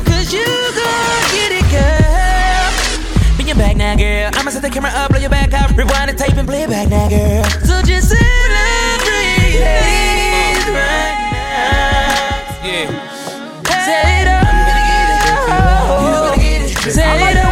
Cause 0.05 0.33
you 0.33 0.44
gon' 0.44 1.25
get 1.33 1.53
it, 1.53 1.66
girl. 1.71 3.37
Bring 3.37 3.49
your 3.49 3.57
back 3.57 3.77
now, 3.77 3.97
girl. 3.97 4.31
I'ma 4.35 4.51
set 4.51 4.62
the 4.62 4.71
camera 4.71 4.90
up, 4.94 5.11
blow 5.11 5.21
your 5.21 5.31
back 5.31 5.53
out. 5.53 5.71
Rewind 5.77 6.11
the 6.11 6.14
tape 6.16 6.37
and 6.37 6.49
play 6.49 6.62
it 6.62 6.71
back 6.71 6.88
now, 6.88 7.09
girl. 7.09 7.44
So 7.64 7.83
just 7.83 8.09
celebrate 8.09 9.55
it 9.55 10.68
right 10.68 11.16
now. 11.33 12.66
Yeah. 12.66 12.88
Say 13.85 14.23
it 14.23 14.29
up. 14.29 14.44
You 16.03 16.11
gonna 16.11 16.42
get 16.42 16.62
it. 16.62 16.92
Say 16.92 17.33
it 17.33 17.37
up. 17.37 17.49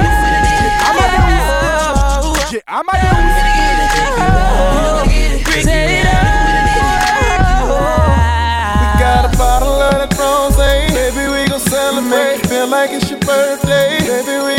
I'm 2.68 2.84
Say 2.86 3.35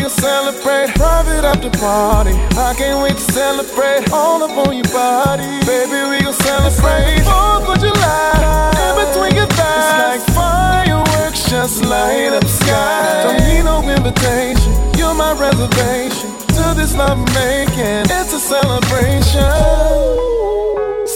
Gon' 0.07 0.15
celebrate. 0.15 0.95
Private 0.95 1.43
after 1.43 1.69
party. 1.71 2.31
I 2.55 2.73
can't 2.77 3.03
wait 3.03 3.17
to 3.17 3.31
celebrate. 3.33 4.09
All 4.13 4.41
up 4.41 4.55
on 4.65 4.73
your 4.73 4.85
body. 4.85 5.43
Baby, 5.67 5.99
we 6.09 6.23
gon' 6.23 6.31
celebrate. 6.31 7.27
Fourth 7.27 7.67
of 7.67 7.79
July. 7.83 8.71
In 8.87 8.93
between 9.03 9.35
your 9.35 9.47
thighs. 9.47 9.83
It's 9.83 10.07
like 10.07 10.23
fireworks 10.33 11.49
just 11.49 11.83
light 11.83 12.31
up 12.31 12.41
the 12.41 12.47
sky. 12.47 13.23
Don't 13.23 13.43
need 13.49 13.63
no 13.65 13.83
invitation. 13.83 14.71
You're 14.97 15.13
my 15.13 15.33
reservation. 15.33 16.31
To 16.55 16.73
this 16.73 16.95
love 16.95 17.19
making. 17.35 18.07
It's 18.07 18.31
a 18.31 18.39
celebration. 18.39 19.51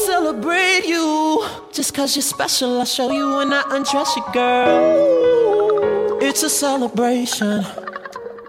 Celebrate 0.05 0.83
you. 0.85 1.47
Just 1.71 1.93
cause 1.93 2.17
you're 2.17 2.23
special, 2.23 2.79
I'll 2.79 2.85
show 2.85 3.09
you 3.09 3.37
when 3.37 3.53
I 3.53 3.63
undress 3.69 4.17
you, 4.17 4.23
girl. 4.33 6.19
It's 6.21 6.43
a 6.43 6.49
celebration. 6.49 7.63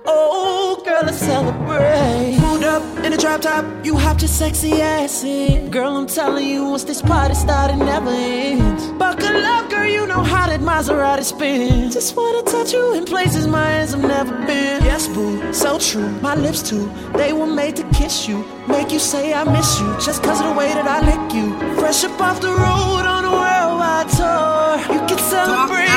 Oh, 0.04 0.82
girl, 0.84 1.02
let's 1.04 1.18
celebrate. 1.18 2.38
Moved 2.40 2.64
up 2.64 2.82
in 3.04 3.12
a 3.12 3.16
drop 3.16 3.42
top, 3.42 3.64
you 3.84 3.96
hopped 3.96 4.22
your 4.22 4.28
sexy 4.28 4.80
ass 4.82 5.22
in. 5.22 5.70
Girl, 5.70 5.96
I'm 5.96 6.06
telling 6.06 6.46
you, 6.46 6.64
once 6.64 6.84
this 6.84 7.00
party 7.00 7.34
started, 7.34 7.76
never 7.76 8.10
ends. 8.10 8.86
Buckle 8.92 9.44
up, 9.44 9.70
girl, 9.70 9.86
you 9.86 10.06
know 10.06 10.22
how 10.22 10.48
that 10.48 10.60
Maserati 10.60 11.22
spins. 11.22 11.94
Just 11.94 12.16
wanna 12.16 12.42
touch 12.42 12.72
you 12.72 12.94
in 12.94 13.04
places 13.04 13.46
my 13.46 13.64
hands 13.64 13.92
have 13.92 14.02
never 14.02 14.34
been. 14.46 14.82
Yes, 14.82 15.06
boo, 15.08 15.52
so 15.52 15.78
true. 15.78 16.08
My 16.20 16.34
lips 16.34 16.68
too, 16.68 16.90
they 17.14 17.32
were 17.32 17.46
made 17.46 17.76
to 17.76 17.84
kiss 17.90 18.26
you. 18.26 18.44
Make 18.66 18.90
you 18.90 18.98
say 18.98 19.32
I 19.32 19.44
miss 19.44 19.80
you, 19.80 19.86
just 20.00 20.22
cause 20.22 20.40
of 20.40 20.46
the 20.48 20.54
way 20.54 20.68
that 20.72 20.86
I 20.86 21.00
lick 21.10 21.34
you. 21.34 21.56
Fresh 21.78 22.04
up 22.04 22.20
off 22.20 22.40
the 22.40 22.48
road 22.48 23.04
on 23.06 23.24
a 23.24 23.32
worldwide 23.32 24.08
tour. 24.18 24.94
You 24.94 25.06
can 25.06 25.18
celebrate 25.18 25.91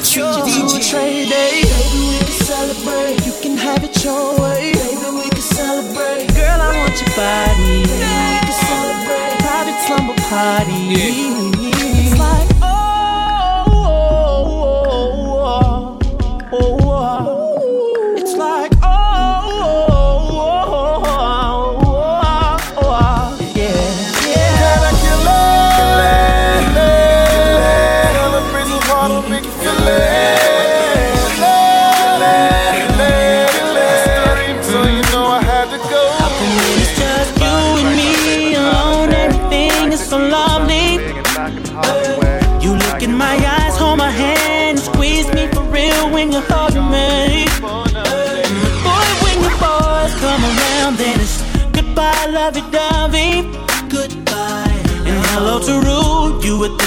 baby. 0.00 0.22
I'm 0.22 0.48
yours 0.48 0.72
to 0.72 0.76
a 0.76 0.80
trade 0.80 1.28
day. 1.28 1.62
Baby, 1.62 2.00
we 2.08 2.18
can 2.18 2.32
celebrate. 2.44 3.26
You 3.26 3.32
can 3.42 3.56
have 3.56 3.84
it 3.84 4.04
your 4.04 4.40
way. 4.40 4.72
Baby, 4.72 5.10
we 5.16 5.28
can 5.30 5.40
celebrate. 5.40 6.34
Girl, 6.34 6.60
I 6.60 6.78
want 6.78 7.00
your 7.00 7.12
body. 7.16 7.80
We 7.80 7.88
can 7.88 8.52
celebrate. 8.52 9.38
Private 9.40 9.80
slumber 9.86 10.14
party. 10.28 10.72
It's 10.92 11.65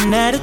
you 0.10 0.38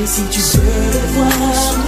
Et 0.00 0.06
si 0.06 0.22
tu 0.30 0.40
veux 0.40 0.92
le 0.92 1.06
voir 1.12 1.87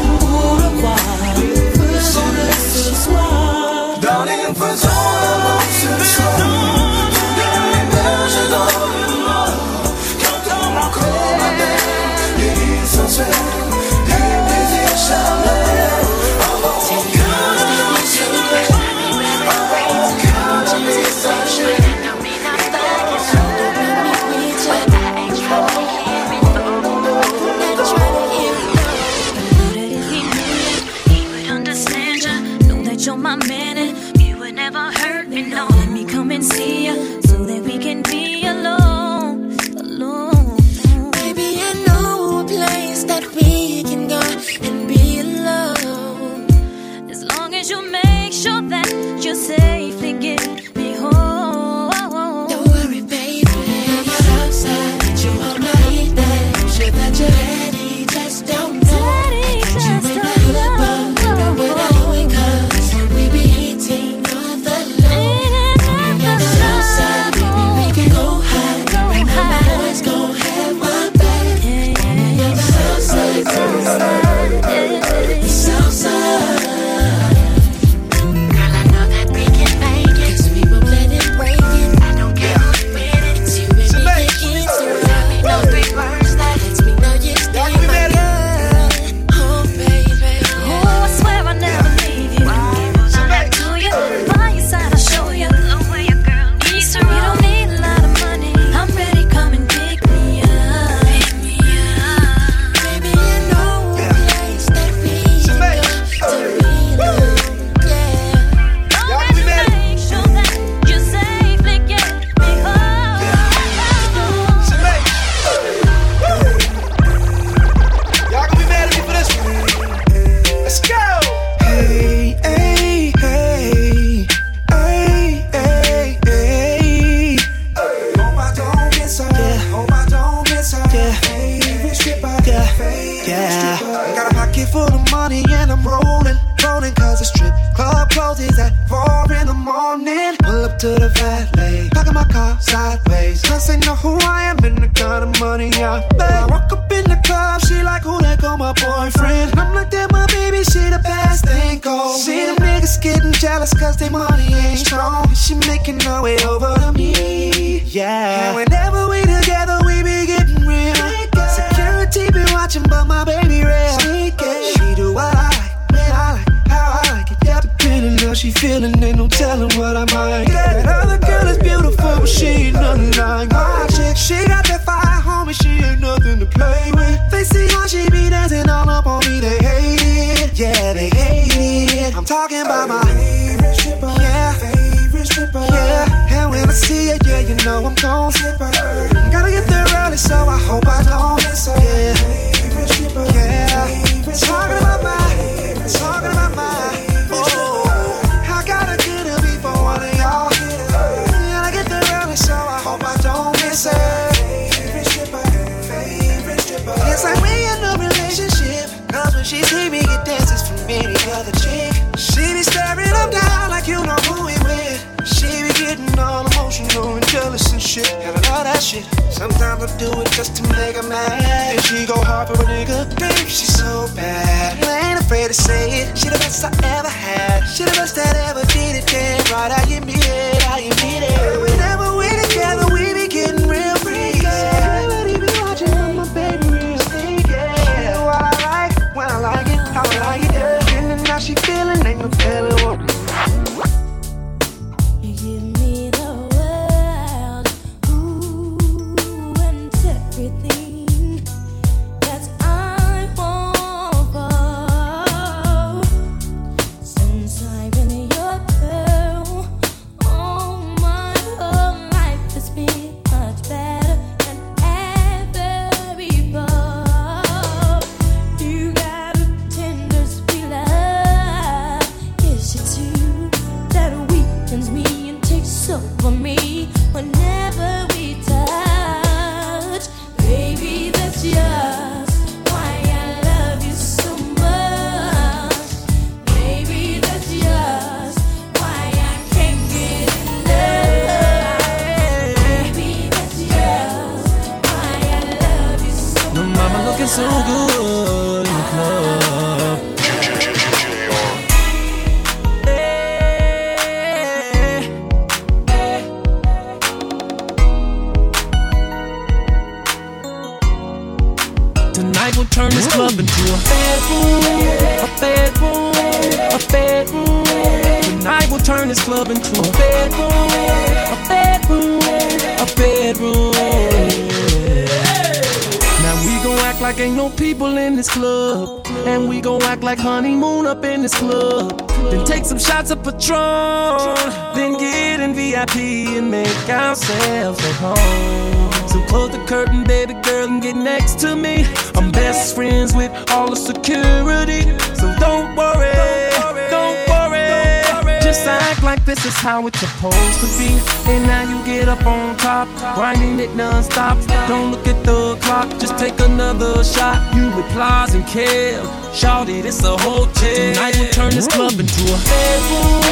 it's 349.91 350.01
supposed 350.01 350.61
to 350.61 350.67
be. 350.79 350.91
And 351.31 351.47
now 351.47 351.63
you 351.63 351.85
get 351.85 352.09
up 352.09 352.25
on 352.27 352.57
top, 352.57 352.89
grinding 353.15 353.59
it 353.61 353.75
non-stop. 353.75 354.39
Don't 354.69 354.91
look 354.91 355.07
at 355.07 355.23
the 355.25 355.57
clock, 355.63 355.89
just 355.99 356.19
take 356.19 356.39
another 356.41 357.03
shot. 357.05 357.55
You 357.55 357.75
with 357.77 357.87
Plies 357.93 358.35
and 358.35 358.45
Kev. 358.45 359.03
Shawty, 359.33 359.83
this 359.83 360.03
a 360.05 360.17
hotel. 360.17 360.75
Tonight 360.75 361.17
we'll 361.19 361.33
turn 361.33 361.51
this 361.55 361.67
club 361.69 361.93
into 361.93 362.23
a 362.23 362.39
bedroom, 362.51 363.23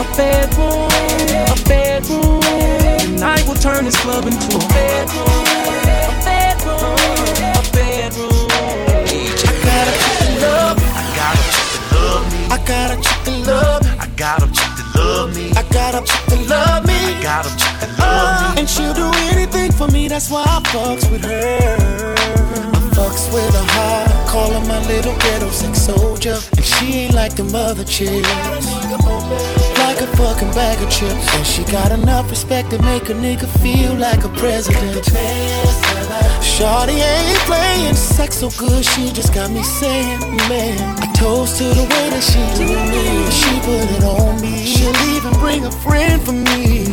a 0.00 0.06
bedroom, 0.16 0.88
a 1.52 1.56
bedroom. 1.68 2.40
Tonight 2.98 3.44
we'll 3.46 3.56
turn 3.56 3.84
this 3.84 3.96
club 4.00 4.26
into 4.26 4.56
a 4.56 4.68
bedroom, 4.68 5.26
a 6.10 6.14
bedroom, 6.24 6.96
a 7.54 7.62
bedroom. 7.72 8.46
I 12.48 12.58
got 12.66 12.90
a 12.90 12.96
chick 12.96 13.24
that 13.24 13.46
love 13.46 13.82
me. 13.82 13.90
I 13.98 14.06
got 14.16 14.42
a 14.42 14.46
chick 14.46 14.72
that 14.78 14.88
love 14.96 15.36
me. 15.36 15.52
Got 15.76 15.94
a 15.94 16.00
chick 16.10 16.24
that 16.28 16.48
love 16.48 16.86
me. 16.86 16.94
I 16.94 17.22
got 17.22 17.44
a 17.44 17.50
chick 17.50 17.76
that 17.80 17.92
love 17.98 18.48
uh, 18.48 18.54
me. 18.54 18.60
And 18.60 18.68
she'll 18.68 18.94
do 18.94 19.10
anything 19.28 19.70
for 19.72 19.88
me, 19.88 20.08
that's 20.08 20.30
why 20.30 20.42
I 20.46 20.60
fucks 20.72 21.10
with 21.10 21.22
her. 21.22 22.14
I 22.16 22.80
fucks 22.96 23.30
with 23.30 23.54
her 23.54 23.66
hard, 23.76 24.26
call 24.26 24.50
her 24.54 24.66
my 24.66 24.80
little 24.88 25.14
ghetto 25.18 25.50
sex 25.50 25.82
soldier. 25.82 26.38
And 26.56 26.64
she 26.64 26.86
ain't 27.00 27.14
like 27.14 27.34
them 27.36 27.54
other 27.54 27.84
chicks. 27.84 29.75
A 30.06 30.16
fucking 30.16 30.52
bag 30.52 30.80
of 30.82 30.90
chips. 30.90 31.26
And 31.34 31.46
she 31.46 31.64
got 31.64 31.90
enough 31.90 32.30
respect 32.30 32.70
to 32.70 32.80
make 32.82 33.08
a 33.10 33.14
nigga 33.14 33.48
feel 33.60 33.94
like 33.94 34.24
a 34.24 34.28
president. 34.40 35.04
Shawty 36.40 36.98
ain't 37.02 37.38
playing 37.40 37.94
sex 37.94 38.38
so 38.38 38.50
good, 38.50 38.84
she 38.84 39.10
just 39.12 39.34
got 39.34 39.50
me 39.50 39.62
saying, 39.62 40.20
man. 40.48 40.78
I 41.02 41.12
toast 41.12 41.58
to 41.58 41.64
the 41.64 41.82
way 41.82 42.06
that 42.14 42.22
she 42.22 42.40
do 42.56 42.68
me. 42.92 43.04
She 43.30 43.52
put 43.66 43.84
it 43.96 44.04
on 44.04 44.40
me. 44.40 44.64
She'll 44.64 44.96
even 45.14 45.32
bring 45.40 45.64
a 45.64 45.70
friend 45.70 46.22
for 46.22 46.32
me. 46.32 46.86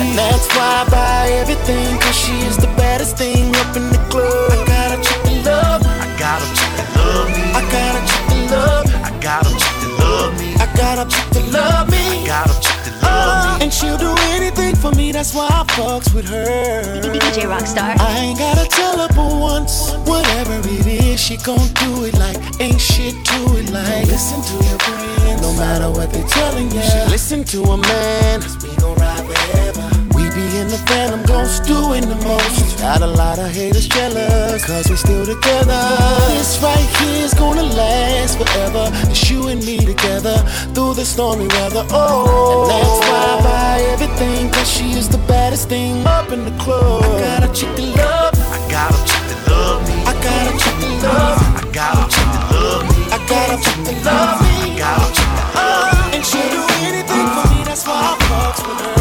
And 0.00 0.18
that's 0.18 0.46
why 0.54 0.84
I 0.84 0.90
buy 0.90 1.28
everything, 1.40 1.98
cause 2.00 2.18
she 2.18 2.34
is 2.48 2.56
the 2.56 2.68
baddest 2.76 3.16
thing 3.16 3.54
up 3.56 3.76
in 3.76 3.88
the 3.88 4.02
club. 4.10 4.52
I 4.52 4.66
got 4.66 4.98
a 4.98 5.02
chick 5.02 5.22
that 5.24 5.40
love 5.46 5.80
me. 5.82 5.88
I 5.88 6.18
got 6.18 6.42
a 6.42 6.48
chick 6.58 6.72
that 6.76 6.88
love 6.98 7.28
me. 7.32 7.42
I 7.54 7.62
got 7.70 7.96
a 7.96 8.02
chick 8.10 8.24
that 8.28 8.50
love 8.50 8.84
me. 8.86 8.94
I 9.04 9.10
got 9.22 9.46
a 9.46 9.52
chick 9.56 9.76
that 9.80 9.92
love 10.00 10.32
me. 10.38 10.54
I 10.60 10.66
got 10.76 10.96
a 10.98 11.08
chick 11.08 11.28
that 11.32 11.46
love 11.52 11.90
me. 11.90 11.97
I 12.30 12.44
got 12.44 12.50
a 12.50 12.60
chick 12.60 12.76
that 12.84 13.02
love 13.02 13.44
me. 13.44 13.62
Uh. 13.62 13.64
And 13.64 13.72
she'll 13.72 13.96
do 13.96 14.14
anything 14.36 14.76
for 14.76 14.92
me, 14.92 15.12
that's 15.12 15.34
why 15.34 15.48
I 15.50 15.64
fucks 15.72 16.14
with 16.14 16.28
her. 16.28 17.00
DJ 17.00 17.48
Rockstar. 17.48 17.98
I 17.98 18.18
ain't 18.18 18.38
gotta 18.38 18.68
tell 18.68 18.98
her 18.98 19.08
but 19.08 19.40
once. 19.40 19.92
Whatever 20.04 20.58
it 20.68 20.86
is, 20.86 21.20
she 21.20 21.36
gon' 21.38 21.68
do 21.74 22.04
it 22.04 22.14
like 22.18 22.36
ain't 22.60 22.80
shit 22.80 23.14
to 23.24 23.38
it 23.56 23.70
like. 23.70 24.06
Listen 24.06 24.40
to 24.42 24.64
your 24.68 24.78
friends, 24.78 25.42
no 25.42 25.52
matter 25.54 25.90
what 25.90 26.12
they 26.12 26.22
telling 26.22 26.70
you. 26.70 26.82
Should 26.82 27.10
listen 27.10 27.44
to 27.44 27.62
a 27.62 27.76
man, 27.76 28.42
cause 28.42 28.56
we 28.62 28.74
gon' 28.76 28.94
ride 28.96 29.24
forever. 29.24 30.07
In 30.38 30.68
the 30.68 30.78
phantom, 30.86 31.22
gon' 31.24 31.46
stew 31.46 31.92
in 31.94 32.08
the 32.08 32.14
most. 32.16 32.78
Got 32.78 33.02
a 33.02 33.06
lot 33.06 33.38
of 33.38 33.50
haters 33.50 33.88
jealous, 33.88 34.64
cause 34.64 34.88
we 34.88 34.96
still 34.96 35.26
together. 35.26 35.82
This 36.28 36.58
right 36.62 36.88
here's 36.98 37.34
gonna 37.34 37.62
last 37.62 38.38
forever. 38.38 38.88
It's 39.10 39.28
you 39.30 39.48
and 39.48 39.64
me 39.64 39.78
together. 39.78 40.38
through 40.74 40.94
the 40.94 41.04
stormy 41.04 41.46
weather. 41.48 41.84
Oh, 41.90 42.62
and 42.62 42.70
that's 42.70 42.98
why 43.08 43.22
I 43.34 43.42
buy 43.42 43.82
everything, 43.92 44.50
cause 44.50 44.70
she 44.70 44.92
is 44.92 45.08
the 45.08 45.18
baddest 45.26 45.68
thing 45.68 46.06
up 46.06 46.30
in 46.30 46.44
the 46.44 46.56
club. 46.62 47.02
I 47.02 47.20
got 47.20 47.44
a 47.44 47.52
chick 47.52 47.74
to 47.76 47.82
love. 47.82 48.34
I 48.38 48.58
got 48.70 48.94
a 48.94 49.00
chick 49.10 49.24
that 49.30 49.40
love 49.50 49.82
me. 49.88 49.96
I 50.06 50.14
got 50.22 50.46
a 50.46 50.52
chick 50.62 50.76
to 50.82 50.88
love. 51.06 51.38
I 51.58 51.66
got 51.72 51.94
a 51.98 52.06
chick 52.14 52.28
that 52.34 52.46
love 52.54 52.82
me. 52.90 53.02
I 53.10 53.18
got 53.26 53.48
a 53.50 53.56
chick 53.64 53.80
to 53.86 53.92
love 54.06 54.38
me. 54.40 54.62
I 54.70 54.86
got 54.86 55.08
a 55.08 55.14
chick 55.14 55.30
that 55.34 55.58
love 55.58 56.12
me. 56.12 56.14
And 56.16 56.24
she'll 56.24 56.50
do 56.50 56.62
anything 56.86 57.26
for 57.34 57.44
me, 57.52 57.64
that's 57.64 57.86
why 57.86 57.94
I 57.94 58.16
fucks 58.26 58.66
with 58.66 58.80
her. 58.86 58.97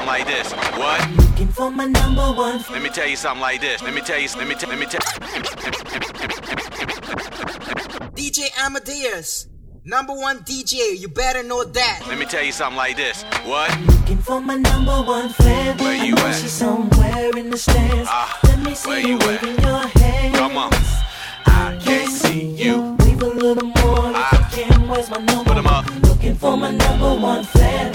Something 0.00 0.06
like 0.06 0.26
this. 0.26 0.52
What? 0.78 1.10
Looking 1.16 1.48
for 1.48 1.70
my 1.70 1.86
number 1.86 2.32
one. 2.32 2.62
Let 2.70 2.82
me 2.82 2.88
tell 2.90 3.06
you 3.08 3.16
something 3.16 3.40
like 3.40 3.60
this. 3.60 3.82
Let 3.82 3.94
me 3.94 4.00
tell 4.00 4.18
you. 4.18 4.28
Let 4.36 4.48
me. 4.48 4.54
T- 4.54 4.66
let 4.66 4.78
me 4.78 4.86
tell. 4.86 5.00
DJ 8.14 8.48
Amadeus, 8.64 9.46
number 9.84 10.12
one 10.14 10.38
DJ, 10.40 10.98
you 10.98 11.08
better 11.08 11.42
know 11.42 11.64
that. 11.64 12.02
Let 12.08 12.18
me 12.18 12.26
tell 12.26 12.42
you 12.44 12.52
something 12.52 12.76
like 12.76 12.96
this. 12.96 13.22
What? 13.44 13.70
Looking 13.80 14.18
for 14.18 14.40
my 14.40 14.56
number 14.56 15.02
one 15.02 15.28
fan. 15.30 15.76
Where 15.78 16.04
you 16.04 16.14
I 16.16 16.28
at? 16.30 16.34
she's 16.36 16.52
somewhere 16.52 17.36
in 17.36 17.50
the 17.50 17.56
stands. 17.58 18.08
Ah, 18.10 18.38
Let 18.44 18.58
me 18.60 18.72
where 18.84 19.00
you 19.00 19.08
you 19.08 19.14
at? 19.16 19.42
waving 19.42 19.60
your 19.64 19.86
hand. 19.86 20.34
Come 20.36 20.56
on. 20.56 20.70
I 21.46 21.78
can't 21.82 22.10
see 22.10 22.46
you. 22.54 22.96
Wave 23.00 23.22
a 23.22 23.26
little 23.26 23.64
more 23.68 24.10
if 24.10 24.16
Ah. 24.16 24.50
you 24.56 24.64
can. 24.64 24.88
Where's 24.88 25.10
my 25.10 25.18
number? 25.18 25.44
Put 25.50 25.56
'em 25.58 25.66
up. 25.66 25.84
Looking 26.02 26.34
for 26.36 26.56
my 26.56 26.70
number 26.70 27.14
one 27.14 27.44
fan. 27.44 27.92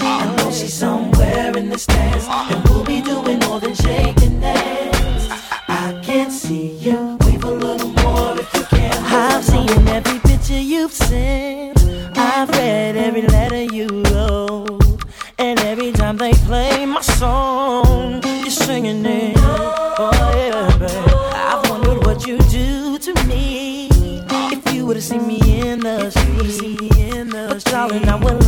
She's 0.56 0.72
somewhere 0.72 1.54
in 1.58 1.68
the 1.68 1.78
stands. 1.78 2.24
And 2.28 2.64
we'll 2.64 2.82
be 2.82 3.02
doing 3.02 3.38
more 3.40 3.60
than 3.60 3.74
shaking 3.74 4.40
hands. 4.40 5.28
I 5.68 6.00
can't 6.02 6.32
see 6.32 6.68
you. 6.78 7.18
Wave 7.20 7.44
a 7.44 7.50
little 7.50 7.90
more 8.02 8.40
if 8.40 8.54
you 8.54 8.64
can. 8.64 9.04
I've 9.04 9.44
seen 9.44 9.86
every 9.88 10.18
picture 10.20 10.58
you've 10.58 10.94
sent. 10.94 11.78
I've 12.16 12.48
read 12.48 12.96
every 12.96 13.22
letter 13.22 13.64
you 13.64 13.86
wrote. 14.04 15.04
And 15.38 15.60
every 15.60 15.92
time 15.92 16.16
they 16.16 16.32
play 16.32 16.86
my 16.86 17.02
song, 17.02 18.22
you're 18.24 18.50
singing 18.50 19.04
it. 19.04 19.36
Oh 19.38 20.10
yeah, 20.34 20.78
babe. 20.78 21.14
I've 21.34 21.68
wondered 21.68 22.06
what 22.06 22.26
you 22.26 22.38
do 22.48 22.98
to 22.98 23.12
me 23.26 23.88
if 24.54 24.72
you 24.72 24.86
were 24.86 24.94
to 24.94 25.02
see 25.02 25.18
me 25.18 25.38
in 25.60 25.80
the 25.80 26.08
street. 26.10 26.92
But 27.30 27.62
darling, 27.64 28.08
I 28.08 28.16
would 28.16 28.45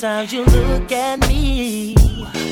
sometimes 0.00 0.32
you 0.32 0.44
look 0.46 0.90
at 0.90 1.20
me 1.28 1.94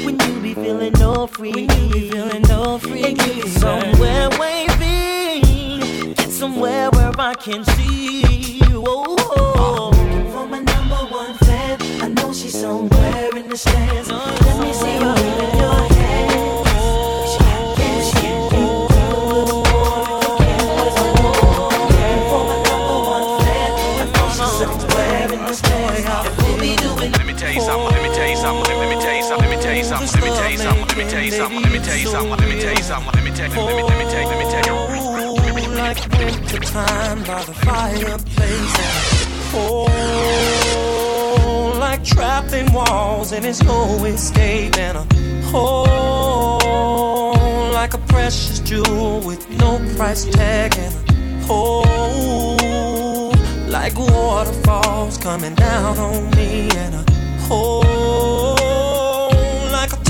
when 0.05 0.16
you 0.20 0.40
be 0.40 0.55
feeling 0.55 0.93
no 0.93 1.26
free. 1.26 1.51
When 1.51 1.64
you 1.64 1.88
be 1.93 2.11
feeling 2.11 2.43
no 2.43 2.78
free. 2.78 3.03
And 3.03 3.20
you 3.20 3.43
be 3.43 3.49
somewhere 3.49 4.28
waving. 4.38 6.12
Get 6.14 6.30
somewhere 6.30 6.88
where 6.90 7.12
I 7.18 7.34
can 7.34 7.64
see 7.64 8.59
you. 8.59 8.84
Oh, 8.86 9.16
oh. 9.36 9.90
Looking 9.90 10.30
for 10.30 10.47
my 10.47 10.61
number 10.61 11.03
one 11.12 11.34
fan. 11.34 11.78
I 12.01 12.09
know 12.09 12.32
she's 12.32 12.61
somewhere 12.61 13.36
in 13.36 13.49
the 13.49 13.57
stands. 13.57 14.09
Let 14.09 14.61
me 14.61 14.72
see 14.72 14.95
you 14.95 15.12
waving 15.12 15.59
your 15.59 15.82
hand. 15.95 16.72
Something. 30.07 30.28
Let 30.28 30.30
me 30.30 30.30
tell 30.30 30.50
you 30.50 30.59
something. 30.59 30.86
Let 30.86 30.96
me 30.96 31.05
tell 31.05 31.22
you 31.22 31.30
something. 31.32 31.62
Let 31.62 31.72
me 31.72 31.78
tell 31.78 31.96
you 31.98 32.07
something. 32.07 32.30
Let 32.30 32.48
me 32.48 32.61
tell 32.61 32.74
you 32.74 32.82
something. 32.82 33.12
Let 33.14 33.24
me 33.24 33.30
tell 33.30 33.48
you. 33.48 33.55
Let 33.55 33.66
me 33.68 33.74
tell 33.74 33.78
you. 33.78 33.86
Let 33.86 33.98
me 33.98 34.05
tell 34.11 34.22
you. 34.22 34.28
Let 34.28 34.38
me 34.38 34.46
tell 34.50 34.64
you. 34.66 34.74
Oh, 34.74 35.32
like 35.76 36.00
winter 36.18 36.61
time 36.61 37.22
by 37.24 37.42
the 37.44 37.53
fireplace. 37.53 38.76
Oh, 39.55 39.88
like 41.78 42.05
trapped 42.05 42.55
walls 42.72 43.32
and 43.32 43.44
there's 43.44 43.62
no 43.62 44.05
escape. 44.05 44.76
And 44.78 44.98
a 44.98 45.07
oh, 45.55 46.61
like 47.72 47.94
a 47.94 47.98
precious 47.98 48.61
jewel 48.61 49.20
with 49.20 49.48
no 49.50 49.78
price 49.96 50.24
tag. 50.24 50.76
And 50.78 50.94
a 50.94 50.98
oh, 51.50 53.32
like 53.68 53.98
waterfalls 53.98 55.18
coming 55.18 55.55
down 55.55 55.98
on 55.98 56.30
me. 56.30 56.70
And 56.70 56.94
a 56.94 57.05
oh, 57.50 58.61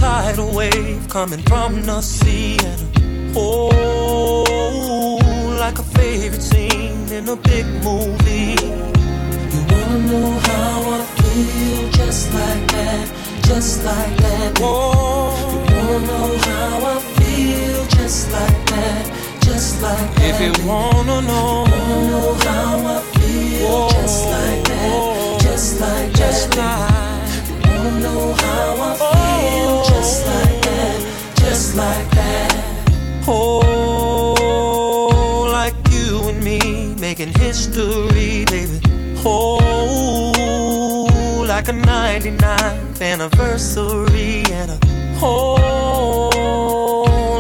tidal 0.03 0.51
wave 0.53 1.09
coming 1.09 1.43
from 1.43 1.81
the 1.83 2.01
sea. 2.01 2.59
And 2.59 3.37
Oh, 3.37 4.43
like 5.61 5.79
a 5.79 5.83
favorite 5.99 6.43
scene 6.43 7.09
in 7.19 7.29
a 7.29 7.37
big 7.37 7.67
movie. 7.87 8.59
You 9.53 9.61
wanna 9.71 9.99
know 10.11 10.31
how 10.51 10.77
I 10.99 11.01
feel 11.19 11.83
just 12.01 12.35
like 12.35 12.65
that, 12.75 13.07
just 13.49 13.85
like 13.85 14.15
that. 14.25 14.59
Whoa. 14.59 15.39
You 15.71 15.81
wanna 15.87 16.07
know 16.11 16.29
how 16.49 16.87
I 16.95 16.97
feel 17.19 17.81
just 17.97 18.33
like 18.33 18.61
that, 18.73 19.03
just 19.47 19.81
like 19.83 20.15
that. 20.17 20.31
If 20.31 20.37
you 20.45 20.53
wanna 20.67 21.19
know, 21.31 21.49
wanna 21.71 22.11
know 22.11 22.29
how 22.49 22.75
I 22.97 22.99
feel 23.15 23.89
just 23.97 24.21
like 24.35 24.63
that, 24.73 25.41
just 25.47 25.81
like 25.81 26.13
just 26.13 26.51
that. 26.57 26.91
like, 26.91 27.22
I 27.85 28.95
feel 28.95 29.83
just 29.85 30.25
like 30.27 30.63
that, 30.63 31.35
just 31.39 31.75
like 31.75 32.11
that. 32.11 33.25
oh, 33.27 34.39
like 35.51 35.75
you 35.91 36.23
and 36.29 36.45
me 36.45 36.95
making 37.01 37.33
history, 37.35 38.45
baby. 38.45 38.81
Oh, 39.25 41.09
like 41.49 41.67
a 41.69 41.73
99th 41.73 43.03
anniversary 43.03 44.45
and 44.53 44.71
a 44.71 44.79
oh, 45.21 46.31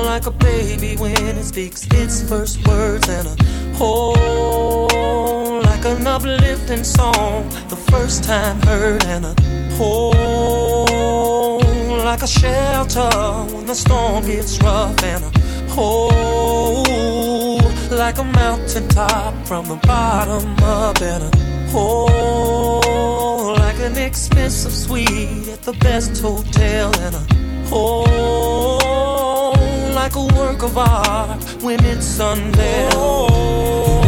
like 0.05 0.27
a 0.27 0.33
baby 0.33 0.97
when 0.97 1.37
it 1.39 1.45
speaks 1.45 1.87
its 1.93 2.21
first 2.29 2.67
words 2.67 3.09
and 3.09 3.29
a 3.29 3.37
oh, 3.81 5.62
like 5.83 5.99
an 5.99 6.07
uplifting 6.07 6.85
song 6.85 7.49
the 7.69 7.77
first 7.91 8.23
time 8.23 8.61
heard 8.63 9.05
and 9.05 9.25
a 9.25 9.35
oh, 9.81 11.59
like 12.05 12.23
a 12.23 12.27
shelter 12.27 13.11
when 13.53 13.67
the 13.67 13.75
storm 13.75 14.25
gets 14.25 14.63
rough 14.63 15.03
and 15.03 15.25
a 15.25 15.31
oh, 15.77 17.59
like 17.91 18.19
a 18.19 18.25
mountaintop 18.25 19.35
from 19.47 19.67
the 19.67 19.75
bottom 19.87 20.55
up 20.63 21.03
and 21.03 21.25
a 21.25 21.31
oh, 21.75 23.57
like 23.59 23.81
an 23.81 23.97
expensive 23.99 24.73
suite 24.73 25.49
at 25.49 25.63
the 25.63 25.73
best 25.81 26.23
hotel 26.23 26.95
and 27.01 27.17
a 27.17 27.27
oh, 27.73 29.53
like 29.97 30.15
a 30.15 30.25
work 30.37 30.63
of 30.63 30.79
art 30.79 31.43
when 31.61 31.85
it's 31.85 32.21
unveiled. 32.21 34.02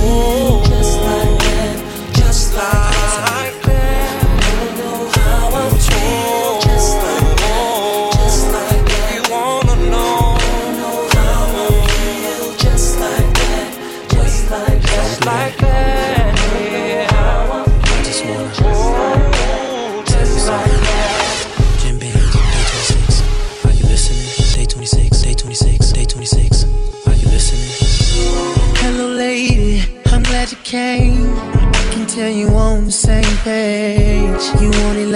Just 0.00 0.98
like 1.02 1.38
that, 1.40 2.12
just 2.14 2.54
like 2.54 2.89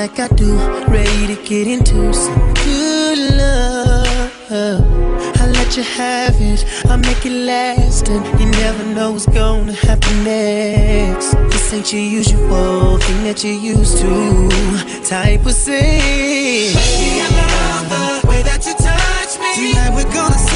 like 0.05 0.21
I 0.21 0.29
do, 0.35 0.55
ready 0.89 1.35
to 1.35 1.43
get 1.45 1.67
into 1.67 2.13
some 2.13 2.53
good 2.53 3.19
love. 3.39 4.51
I 5.41 5.47
let 5.47 5.79
you 5.79 5.83
have 5.83 6.37
it, 6.41 6.61
I 6.91 6.97
make 6.97 7.25
it 7.25 7.33
last, 7.33 8.11
and 8.11 8.23
you 8.39 8.45
never 8.45 8.85
know 8.95 9.13
what's 9.13 9.25
gonna 9.25 9.73
happen 9.73 10.25
next. 10.25 11.33
This 11.53 11.73
ain't 11.73 11.91
your 11.91 12.03
usual 12.03 12.99
thing 12.99 13.25
that 13.25 13.43
you 13.45 13.53
used 13.53 13.97
to. 14.03 14.13
Type 15.09 15.47
of 15.47 15.57
thing. 15.57 16.75
Baby, 16.75 17.23
I 17.25 17.29
love 17.41 17.87
the 17.95 18.29
way 18.29 18.43
that 18.43 18.61
you 18.67 18.75
touch 18.75 19.33
me. 19.41 19.73
Tonight 19.73 19.95
we're 19.95 20.13
gonna. 20.13 20.54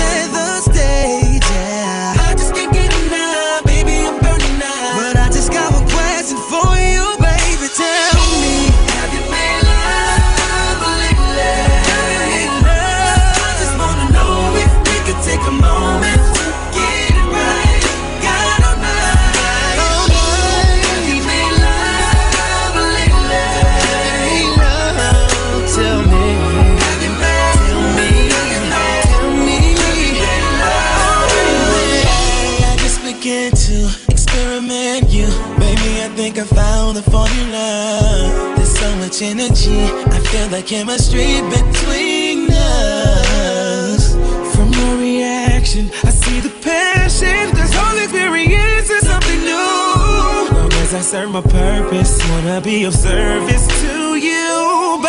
much 39.18 39.22
energy. 39.22 39.80
I 39.80 40.20
feel 40.20 40.48
the 40.48 40.62
chemistry 40.62 41.40
between 41.50 42.48
us. 42.50 44.14
From 44.54 44.72
your 44.72 44.96
reaction, 44.98 45.90
I 46.04 46.10
see 46.10 46.40
the 46.40 46.50
passion. 46.62 47.54
This 47.54 47.72
whole 47.74 47.98
experience 47.98 48.90
is 48.90 49.06
something 49.06 49.40
new. 49.40 50.56
Long 50.56 50.72
as 50.72 50.94
I 50.94 51.00
serve 51.00 51.30
my 51.30 51.40
purpose, 51.40 52.18
wanna 52.30 52.60
be 52.60 52.84
of 52.84 52.94
service 52.94 53.66
to 53.82 54.16
you, 54.16 55.00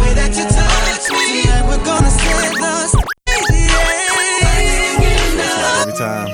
way 0.00 0.14
that 0.14 0.32
you 0.38 0.44
touch 0.44 1.10
me. 1.10 1.42
Tonight 1.42 1.66
we're 1.68 1.84
gonna 1.84 2.10
set 2.10 2.54
the. 2.60 3.04
Every 5.82 5.98
time. 5.98 6.29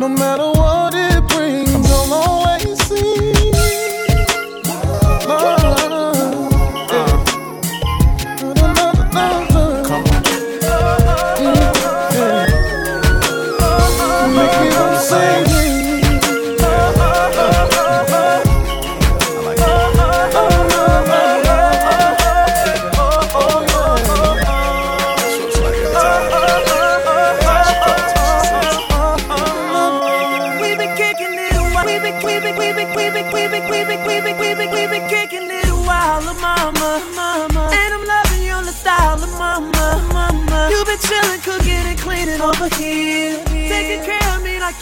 No 0.00 0.08
matter 0.08 0.50
what 0.58 0.94
it 0.94 1.09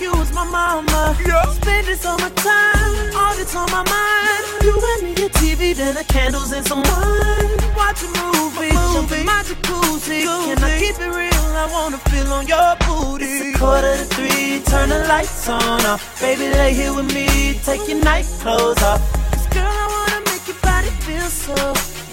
you 0.00 0.12
my 0.34 0.44
mama. 0.44 1.16
Yeah. 1.26 1.44
Spending 1.52 1.96
so 1.96 2.16
much 2.18 2.34
time, 2.36 3.16
all 3.16 3.34
that's 3.36 3.54
on 3.54 3.68
my 3.70 3.82
mind. 3.82 4.42
You 4.62 4.74
and 4.92 5.02
me 5.02 5.12
a 5.26 5.28
TV, 5.28 5.74
then 5.74 5.94
the 5.94 6.04
candles 6.04 6.52
and 6.52 6.64
some 6.66 6.82
wine. 6.82 7.50
Watch 7.76 8.02
a 8.02 8.08
movie, 8.20 8.70
a 8.70 8.80
movie. 8.94 9.24
my 9.24 9.42
jacuzzi. 9.48 10.22
Goofy. 10.22 10.54
Can 10.54 10.62
I 10.62 10.78
keep 10.78 10.96
it 11.00 11.12
real? 11.20 11.44
I 11.64 11.66
wanna 11.72 11.98
feel 12.10 12.28
on 12.32 12.46
your 12.46 12.76
booty. 12.86 13.24
It's 13.24 13.56
a 13.56 13.58
quarter 13.58 13.96
to 13.96 14.04
three, 14.14 14.60
turn 14.70 14.88
the 14.90 15.00
lights 15.08 15.48
on 15.48 15.84
off. 15.86 16.20
Baby, 16.20 16.48
lay 16.50 16.72
here 16.74 16.94
with 16.94 17.12
me, 17.14 17.58
take 17.64 17.88
your 17.88 18.02
night 18.02 18.26
clothes 18.40 18.82
off. 18.82 19.00
Cause 19.32 19.46
girl, 19.48 19.66
I 19.66 19.86
wanna 19.94 20.20
make 20.30 20.46
your 20.46 20.60
body 20.62 20.90
feel 21.06 21.28
so 21.46 21.54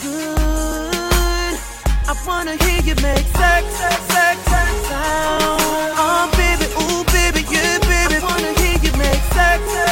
good. 0.04 1.56
I 2.12 2.14
wanna 2.26 2.56
hear 2.64 2.82
you 2.82 2.96
make 3.02 3.26
sex, 3.42 3.66
sex, 3.82 4.00
sex, 4.14 4.38
sex 4.52 4.70
sound. 4.90 5.62
Oh, 5.98 6.32
baby 6.38 6.65
sex. 9.36 9.85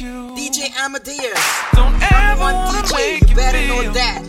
You. 0.00 0.34
DJ 0.34 0.72
Amadeus. 0.82 1.38
Don't 1.74 1.94
ever 2.12 2.40
wanna 2.40 2.82
DJ, 2.82 2.96
make 2.96 3.28
you 3.28 3.36
better 3.36 3.60
know 3.68 3.92
that. 3.92 4.22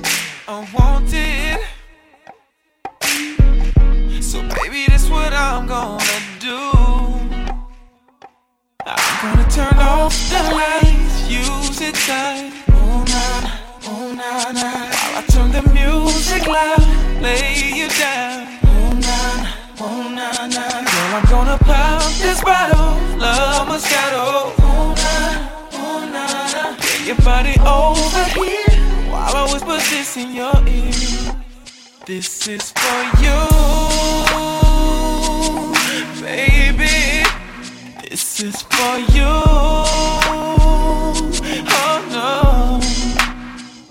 unwanted. 0.48 1.12
So 1.12 1.41
your 27.12 27.26
body 27.26 27.56
over 27.60 28.24
here 28.40 29.12
while 29.12 29.36
I 29.36 29.44
whisper 29.52 29.76
this 29.76 30.16
in 30.16 30.34
your 30.34 30.56
ear. 30.68 31.36
This 32.06 32.48
is 32.48 32.72
for 32.72 33.04
you, 33.24 33.40
baby. 36.22 37.26
This 38.02 38.40
is 38.40 38.62
for 38.62 38.98
you. 39.16 39.34
Oh 41.84 42.00
no, 42.12 42.80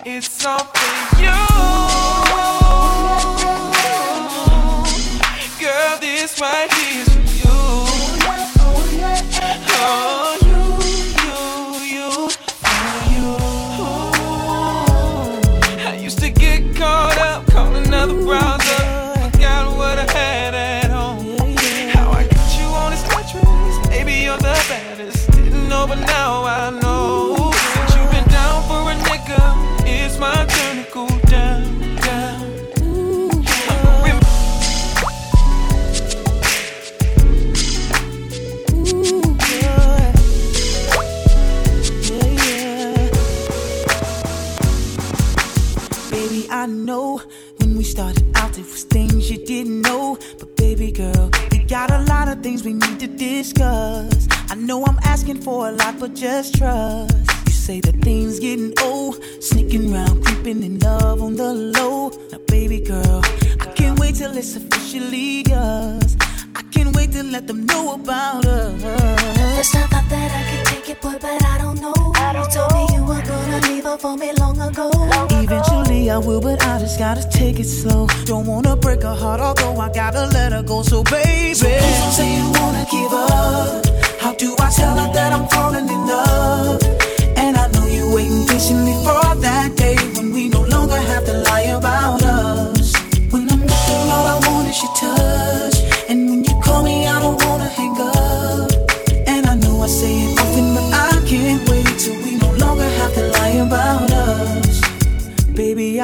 it's 0.06 0.46
all 0.46 0.64
know 46.90 47.22
when 47.58 47.76
we 47.78 47.84
started 47.84 48.26
out, 48.34 48.52
there 48.54 48.64
was 48.64 48.82
things 48.82 49.30
you 49.30 49.38
didn't 49.52 49.82
know. 49.82 50.18
But 50.40 50.56
baby 50.56 50.90
girl, 50.90 51.30
we 51.52 51.58
got 51.76 51.88
a 51.98 52.00
lot 52.12 52.26
of 52.32 52.42
things 52.42 52.64
we 52.64 52.72
need 52.72 52.98
to 52.98 53.06
discuss. 53.06 54.26
I 54.52 54.56
know 54.56 54.78
I'm 54.84 54.98
asking 55.04 55.40
for 55.46 55.68
a 55.68 55.72
lot, 55.80 55.94
but 56.00 56.14
just 56.14 56.48
trust. 56.58 57.14
You 57.46 57.52
say 57.66 57.78
that 57.86 57.96
things 58.08 58.40
getting 58.40 58.72
old, 58.82 59.14
sneaking 59.40 59.84
around, 59.94 60.24
creeping 60.24 60.64
in 60.68 60.80
love 60.80 61.22
on 61.22 61.36
the 61.36 61.52
low. 61.76 62.10
Now, 62.32 62.40
baby 62.48 62.80
girl, 62.80 63.20
I 63.64 63.66
can't 63.78 63.96
wait 64.00 64.16
till 64.16 64.36
it's 64.36 64.56
officially 64.56 65.44
yours. 65.52 66.10
I 66.60 66.62
can't 66.72 66.92
wait 66.96 67.12
to 67.12 67.22
let 67.22 67.46
them 67.46 67.66
know 67.66 67.94
about 67.94 68.44
us. 68.46 69.74
I 69.76 69.86
thought 69.92 70.08
that 70.10 70.30
I 70.38 70.42
take 70.50 70.69
it, 70.90 71.00
boy, 71.00 71.16
but 71.20 71.44
I 71.44 71.58
don't 71.58 71.80
know. 71.80 71.94
you 72.36 72.44
told 72.50 72.72
me 72.72 72.86
you 72.94 73.02
were 73.04 73.22
gonna 73.22 73.60
leave 73.68 73.84
her 73.84 73.98
for 73.98 74.16
me 74.16 74.32
long 74.38 74.60
ago. 74.60 74.90
Eventually 75.30 76.10
I 76.10 76.18
will, 76.18 76.40
but 76.40 76.62
I 76.66 76.78
just 76.78 76.98
gotta 76.98 77.26
take 77.28 77.58
it 77.60 77.66
slow. 77.66 78.06
Don't 78.24 78.46
wanna 78.46 78.76
break 78.76 79.02
her 79.02 79.14
heart, 79.14 79.40
although 79.40 79.78
I 79.80 79.88
gotta 79.92 80.26
let 80.26 80.52
her 80.52 80.62
go. 80.62 80.82
So 80.82 81.02
baby, 81.04 81.54
So 81.54 81.66
please 81.66 81.98
don't 82.00 82.12
say 82.12 82.28
you 82.38 82.46
wanna 82.58 82.86
give 82.90 83.12
up. 83.12 83.86
How 84.20 84.34
do 84.34 84.56
I 84.58 84.70
tell 84.70 84.96
her 85.02 85.12
that 85.12 85.32
I'm 85.32 85.46
falling 85.48 85.88
in 85.88 86.02
love? 86.06 86.82
And 87.36 87.56
I 87.56 87.66
know 87.72 87.86
you're 87.86 88.12
waiting 88.14 88.46
patiently 88.46 88.94
for 89.04 89.34
that 89.46 89.79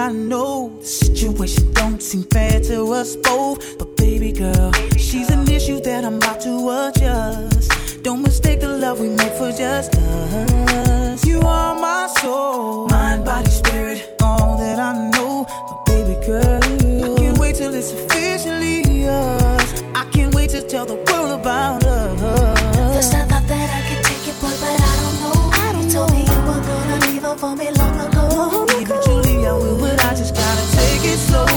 I 0.07 0.13
know 0.13 0.73
the 0.79 0.87
situation 0.87 1.73
don't 1.73 2.01
seem 2.01 2.23
fair 2.31 2.61
to 2.61 2.93
us 2.93 3.17
both. 3.17 3.77
But 3.77 3.97
baby 3.97 4.31
girl, 4.31 4.71
she's 4.97 5.29
an 5.31 5.51
issue 5.51 5.81
that 5.81 6.05
I'm 6.05 6.19
about 6.19 6.41
to 6.43 6.53
adjust. 6.87 8.05
Don't 8.05 8.23
mistake 8.23 8.61
the 8.61 8.69
love 8.69 9.01
we 9.01 9.09
make 9.09 9.33
for 9.33 9.51
just 9.51 9.97
us. 9.97 11.27
You 11.27 11.41
are 11.41 11.75
my 11.75 12.07
soul, 12.21 12.87
mind, 12.87 13.25
body, 13.25 13.51
spirit, 13.51 14.15
all 14.23 14.57
that 14.59 14.79
I 14.79 15.11
know. 15.11 15.45
But 15.69 15.87
baby 15.87 16.15
girl, 16.25 16.61
I 16.63 17.19
can't 17.19 17.39
wait 17.39 17.57
till 17.57 17.75
it's 17.75 17.91
officially 17.91 19.09
us. 19.09 19.83
I 19.93 20.05
can't 20.13 20.33
wait 20.37 20.51
to 20.51 20.63
tell 20.63 20.87
the 20.87 21.03
world 21.11 21.41
about 21.41 21.83
us. 21.83 22.95
First 22.95 23.13
I 23.13 23.25
thought 23.25 23.49
that 23.49 23.69
I 23.75 23.81
could 23.89 24.05
take 24.05 24.29
it, 24.29 24.41
boy, 24.41 24.55
but 24.63 24.71
I 24.71 24.95
don't 25.03 25.17
know. 25.23 25.83
You 25.83 25.91
told 25.91 26.13
me 26.13 26.21
you 26.21 26.41
were 26.47 26.63
gonna 26.63 27.07
leave 27.07 27.23
her 27.23 27.37
for 27.37 27.57
me 27.57 27.73
long 27.73 27.99
ago. 28.07 28.16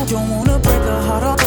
Don't 0.10 0.28
wanna 0.28 0.57
break 0.57 0.82
her 0.82 1.01
heart, 1.03 1.39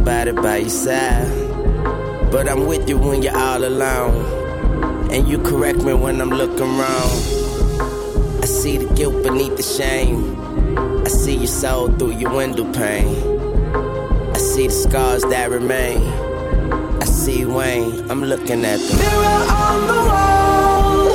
nobody 0.00 0.32
by 0.32 0.56
your 0.56 0.70
side. 0.70 1.28
But 2.32 2.48
I'm 2.48 2.66
with 2.66 2.88
you 2.88 2.96
when 2.96 3.22
you're 3.22 3.36
all 3.36 3.62
alone. 3.62 4.14
And 5.12 5.28
you 5.28 5.38
correct 5.38 5.82
me 5.82 5.92
when 5.92 6.20
I'm 6.20 6.30
looking 6.30 6.72
wrong. 6.78 7.10
I 8.42 8.46
see 8.46 8.78
the 8.78 8.94
guilt 8.94 9.22
beneath 9.22 9.56
the 9.56 9.62
shame. 9.62 10.22
I 11.04 11.08
see 11.08 11.36
your 11.36 11.54
soul 11.62 11.88
through 11.98 12.12
your 12.12 12.32
window 12.34 12.64
pane. 12.72 13.14
I 14.34 14.38
see 14.38 14.68
the 14.68 14.72
scars 14.72 15.22
that 15.24 15.50
remain. 15.50 16.00
I 17.02 17.04
see 17.04 17.44
Wayne, 17.44 18.10
I'm 18.10 18.24
looking 18.24 18.64
at 18.64 18.78
the 18.78 18.94
Mirror 19.02 19.42
on 19.66 19.78
the 19.90 20.00
wall. 20.10 21.10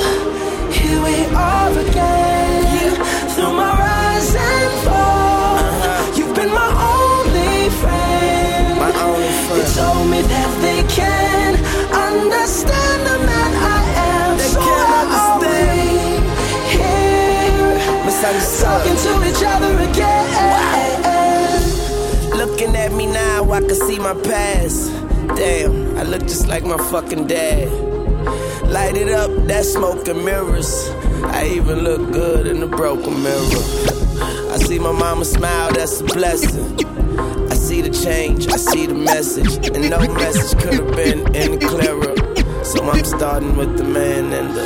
Here 0.70 1.00
we 1.06 1.16
are 1.34 1.72
again. 1.88 2.94
Through 3.34 3.52
my 3.52 3.70
rise 3.82 4.75
Only 9.50 9.64
told 9.74 10.10
me 10.10 10.20
that 10.22 10.50
they 10.62 10.82
can 10.94 11.54
understand 11.92 13.00
the 13.08 13.18
man 13.26 13.52
I 13.56 13.80
am. 14.10 14.38
They 14.38 14.44
so 14.48 14.60
can 14.60 14.68
where 14.68 15.06
are 15.06 15.36
understand. 15.36 15.68
we? 15.76 16.74
Here, 16.74 18.02
talking 18.62 18.96
to 19.04 19.12
each 19.30 19.42
other 19.44 19.72
again. 19.90 20.26
Looking 22.36 22.74
at 22.76 22.92
me 22.92 23.06
now, 23.06 23.50
I 23.52 23.60
can 23.60 23.74
see 23.74 23.98
my 23.98 24.14
past. 24.14 24.90
Damn, 25.36 25.96
I 25.98 26.02
look 26.02 26.22
just 26.22 26.46
like 26.48 26.64
my 26.64 26.78
fucking 26.90 27.26
dad. 27.26 27.68
Light 28.70 28.96
it 28.96 29.08
up, 29.10 29.30
that 29.46 29.64
smoke 29.64 30.08
and 30.08 30.24
mirrors. 30.24 30.88
I 31.24 31.46
even 31.54 31.80
look 31.80 32.12
good 32.12 32.46
in 32.46 32.60
the 32.60 32.66
broken 32.66 33.22
mirror. 33.22 33.62
I 34.52 34.58
see 34.58 34.78
my 34.78 34.92
mama 34.92 35.24
smile, 35.24 35.72
that's 35.72 36.00
a 36.00 36.04
blessing. 36.04 36.85
I 37.76 37.78
see 37.78 37.88
the 37.90 38.04
change, 38.04 38.48
I 38.48 38.56
see 38.56 38.86
the 38.86 38.94
message. 38.94 39.68
And 39.68 39.90
no 39.90 39.98
message 40.14 40.58
could 40.62 40.72
have 40.72 40.96
been 40.96 41.36
any 41.36 41.58
clearer. 41.58 42.14
So 42.64 42.82
I'm 42.88 43.04
starting 43.04 43.54
with 43.54 43.76
the 43.76 43.84
man 43.84 44.32
and 44.32 44.48
the 44.56 44.62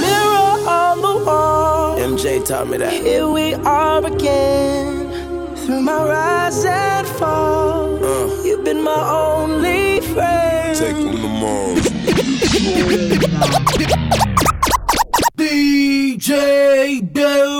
Mirror 0.00 0.68
on 0.70 1.00
the 1.00 1.24
wall. 1.24 1.98
MJ 1.98 2.46
taught 2.46 2.68
me 2.68 2.76
that. 2.76 2.92
Here 2.92 3.26
we 3.26 3.54
are 3.54 4.06
again. 4.06 5.56
Through 5.56 5.80
my 5.80 6.04
rise 6.04 6.64
and 6.64 7.04
fall. 7.18 7.98
Uh. 8.04 8.42
You've 8.44 8.62
been 8.62 8.84
my 8.84 9.10
only 9.10 10.00
friend. 10.02 10.78
Take 10.78 10.94
on 10.94 11.16
the 11.16 11.28
Mars. 11.42 11.82
DJ 15.36 17.00
Dowski. 17.12 17.55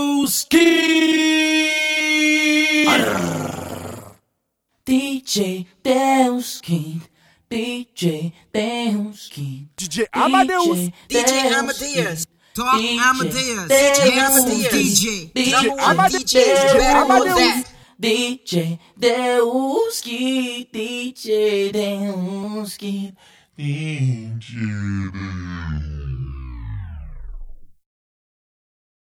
DJ 9.96 10.06
Amadeus. 10.12 10.90
DJ 11.08 11.32
Amadeus. 11.58 12.26
Talk 12.54 12.80
DJ 12.80 12.98
Amadeus. 12.98 13.68
Dowski. 13.68 13.70
DJ 13.70 14.18
Amadeus. 14.18 14.72
DJ. 14.72 15.32
DJ 15.32 15.52
Number 15.52 15.70
one 15.70 15.80
Amadeus. 15.98 16.22
DJ. 16.24 16.34
You 16.36 16.44
better 16.78 17.08
know 17.08 17.16
Amadeus. 17.16 17.36
that. 17.36 17.64
DJ 18.02 18.78
Dowski. 19.00 20.70
DJ 20.70 21.72
Dowski. 21.72 23.12
DJ. 23.58 24.50